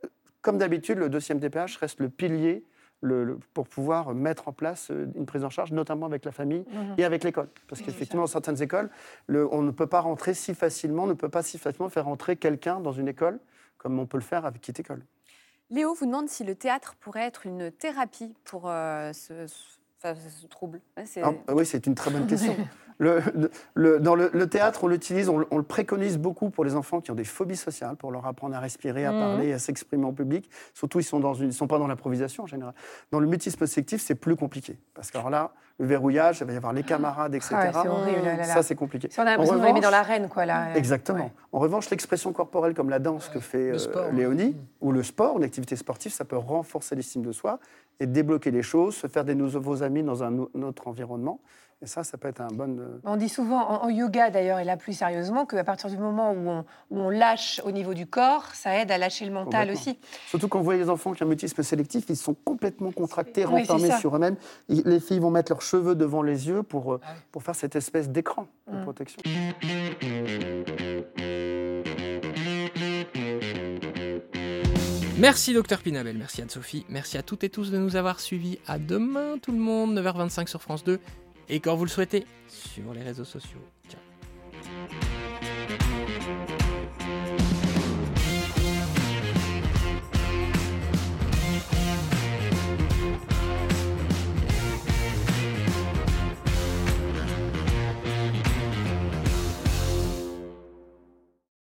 euh, 0.04 0.08
comme 0.42 0.58
d'habitude, 0.58 0.98
le 0.98 1.10
dossier 1.10 1.36
MDPH 1.36 1.78
reste 1.78 2.00
le 2.00 2.10
pilier 2.10 2.66
le- 3.02 3.24
le- 3.24 3.38
pour 3.54 3.68
pouvoir 3.68 4.14
mettre 4.16 4.48
en 4.48 4.52
place 4.54 4.90
euh, 4.92 5.08
une 5.16 5.26
prise 5.26 5.44
en 5.44 5.50
charge, 5.50 5.72
notamment 5.72 6.06
avec 6.06 6.26
la 6.26 6.32
famille 6.32 6.66
Mhm. 6.72 6.96
et 6.98 7.04
avec 7.06 7.24
l'école. 7.24 7.50
Parce 7.68 7.82
Oui, 7.82 7.88
qu'effectivement, 7.88 8.24
dans 8.24 8.28
certaines 8.28 8.62
écoles, 8.62 8.90
le- 9.28 9.52
on 9.54 9.62
ne 9.62 9.72
peut 9.72 9.88
pas 9.88 10.00
rentrer 10.02 10.34
si 10.34 10.54
facilement, 10.56 11.04
on 11.04 11.08
ne 11.08 11.14
peut 11.14 11.30
pas 11.30 11.44
si 11.44 11.58
facilement 11.58 11.90
faire 11.90 12.08
entrer 12.08 12.36
quelqu'un 12.36 12.80
dans 12.80 12.94
une 12.94 13.08
école 13.08 13.40
comme 13.78 14.00
on 14.00 14.06
peut 14.06 14.18
le 14.18 14.24
faire 14.24 14.46
avec 14.46 14.62
Kit 14.62 14.74
École. 14.78 15.04
Léo 15.70 15.94
vous 15.94 16.06
demande 16.06 16.30
si 16.30 16.44
le 16.44 16.56
théâtre 16.56 16.96
pourrait 17.00 17.26
être 17.26 17.46
une 17.46 17.72
thérapie 17.72 18.34
pour 18.46 18.70
euh, 18.70 19.12
ce, 19.14 19.46
trouble 20.48 20.80
Ah, 21.22 21.32
oui, 21.54 21.66
c'est 21.66 21.86
une 21.88 21.96
très 21.96 22.12
bonne 22.12 22.28
question. 22.28 22.56
Le, 22.98 23.20
le- 23.74 24.00
dans 24.00 24.16
le, 24.16 24.30
le 24.34 24.48
théâtre, 24.48 24.84
on 24.86 24.88
l'utilise, 24.88 25.28
on, 25.28 25.38
le- 25.40 25.48
on 25.52 25.58
le 25.58 25.64
préconise 25.64 26.18
beaucoup 26.18 26.50
pour 26.50 26.64
les 26.64 26.76
enfants 26.76 27.02
qui 27.02 27.12
ont 27.12 27.16
des 27.16 27.26
phobies 27.26 27.58
sociales, 27.58 27.96
pour 27.98 28.12
leur 28.12 28.26
apprendre 28.26 28.56
à 28.56 28.60
respirer, 28.60 29.06
à 29.06 29.12
Mhm. 29.12 29.20
parler, 29.20 29.54
à 29.54 29.60
s'exprimer 29.60 30.06
en 30.06 30.14
public. 30.14 30.50
Surtout, 30.74 31.00
ils 31.00 31.04
sont 31.04 31.20
dans 31.20 31.34
une, 31.34 31.48
ils 31.50 31.54
sont 31.54 31.68
pas 31.68 31.78
dans 31.78 31.88
l'improvisation 31.88 32.44
en 32.44 32.48
général. 32.48 32.74
Dans 33.12 33.20
le 33.20 33.28
mutisme 33.28 33.66
sélectif, 33.68 34.02
c'est 34.02 34.16
plus 34.16 34.36
compliqué 34.36 34.78
parce 34.94 35.12
que 35.12 35.18
alors 35.18 35.30
là, 35.30 35.52
le 35.78 35.86
verrouillage, 35.88 36.40
il 36.40 36.48
va 36.48 36.54
y 36.54 36.56
avoir 36.56 36.72
les 36.72 36.84
camarades, 36.84 37.36
etc. 37.36 37.54
Ah 37.58 37.66
ouais, 37.66 37.72
c'est 37.82 37.88
horrible, 37.90 38.22
là, 38.24 38.32
là, 38.32 38.38
là. 38.38 38.44
Ça, 38.46 38.64
c'est 38.64 38.76
compliqué. 38.76 39.10
Si 39.12 39.20
on 39.20 39.24
a 39.24 39.26
l'impression 39.26 39.56
de 39.56 39.60
les 39.60 39.74
met 39.74 39.82
dans 39.82 39.88
revanche- 39.90 39.92
l'arène, 39.92 40.30
quoi, 40.30 40.46
là. 40.46 40.74
Exactement. 40.78 41.26
Ouais. 41.26 41.32
En 41.52 41.60
revanche, 41.60 41.90
l'expression 41.90 42.32
corporelle 42.32 42.74
comme 42.74 42.90
la 42.90 43.00
danse 43.00 43.28
que 43.28 43.42
fait 43.42 43.72
euh, 43.72 43.78
sport. 43.78 44.10
Léonie, 44.14 44.56
ou 44.80 44.94
le 44.94 45.04
sport, 45.04 45.38
une 45.38 45.44
activité 45.44 45.76
sportive, 45.76 46.14
ça 46.14 46.24
peut 46.24 46.38
renforcer 46.38 46.96
l'estime 46.96 47.24
de 47.24 47.34
soi 47.34 47.60
et 48.00 48.08
débloquer 48.08 48.52
les 48.52 48.62
choses, 48.64 48.96
se 48.96 49.08
faire 49.08 49.26
des 49.26 49.36
nouveaux 49.36 49.84
amis 49.84 50.02
dans 50.04 50.24
un 50.24 50.38
autre 50.64 50.88
environnement. 50.88 51.42
Et 51.82 51.88
ça, 51.88 52.04
ça 52.06 52.18
peut 52.18 52.30
être 52.30 52.40
un 52.42 52.48
bon... 52.48 52.80
euh, 52.80 53.00
On 53.04 53.18
dit 53.18 53.28
souvent 53.30 53.60
en, 53.70 53.84
en 53.84 53.90
yoga 53.90 54.30
d'ailleurs, 54.30 54.60
et 54.60 54.64
là 54.64 54.78
plus 54.78 54.94
sérieusement, 54.94 55.46
qu'à 55.46 55.64
partir 55.66 55.90
du 55.90 55.98
moment 55.98 56.32
où 56.32 56.50
on, 56.50 56.60
où 56.90 57.00
on 57.00 57.10
lâche 57.10 57.62
au 57.66 57.72
niveau 57.72 57.94
du 57.94 58.08
corps, 58.08 58.46
ça 58.56 58.80
aide 58.80 58.92
à 58.92 58.98
lâcher 58.98 59.26
le 59.26 59.32
mental 59.32 59.70
aussi. 59.72 60.00
Surtout 60.30 60.48
quand 60.48 60.58
vous 60.60 60.64
voyez 60.64 60.80
les 60.82 60.90
enfants 60.90 61.12
qui 61.14 61.22
ont 61.24 61.26
un 61.26 61.30
mutisme 61.30 61.62
sélectif, 61.64 62.06
ils 62.10 62.16
sont 62.16 62.34
complètement 62.34 62.92
contractés, 62.94 63.46
Oui, 63.46 63.60
renfermés 63.62 63.92
sur 64.00 64.16
eux-mêmes. 64.16 64.38
Les 64.70 65.00
filles 65.02 65.20
vont 65.20 65.32
mettre 65.32 65.52
leurs 65.52 65.62
cheveux 65.62 65.96
devant 65.96 66.22
les 66.24 66.48
yeux 66.48 66.64
pour, 66.64 66.94
euh, 66.94 67.02
Ah 67.04 67.10
oui. 67.14 67.20
pour 67.32 67.44
faire 67.44 67.56
cette 67.56 67.76
espèce 67.76 68.10
d'écran 68.10 68.48
de 68.72 68.78
Mm. 68.78 68.84
protection. 68.84 69.22
Merci 75.18 75.54
Docteur 75.54 75.80
Pinabel, 75.82 76.18
merci 76.18 76.42
Anne-Sophie, 76.42 76.86
merci 76.90 77.18
à 77.18 77.24
toutes 77.24 77.44
et 77.44 77.50
tous 77.50 77.72
de 77.72 77.78
nous 77.78 77.96
avoir 77.96 78.20
suivis. 78.20 78.60
À 78.68 78.78
demain 78.80 79.38
tout 79.42 79.52
le 79.52 79.58
monde, 79.58 79.94
9h25 79.98 80.48
sur 80.48 80.62
France 80.62 80.84
2, 80.84 81.00
et 81.50 81.60
quand 81.60 81.76
vous 81.76 81.86
le 81.86 81.90
souhaitez, 81.90 82.26
sur 82.48 82.94
les 82.94 83.02
réseaux 83.02 83.26
sociaux. 83.26 83.62
Ciao. 83.90 84.15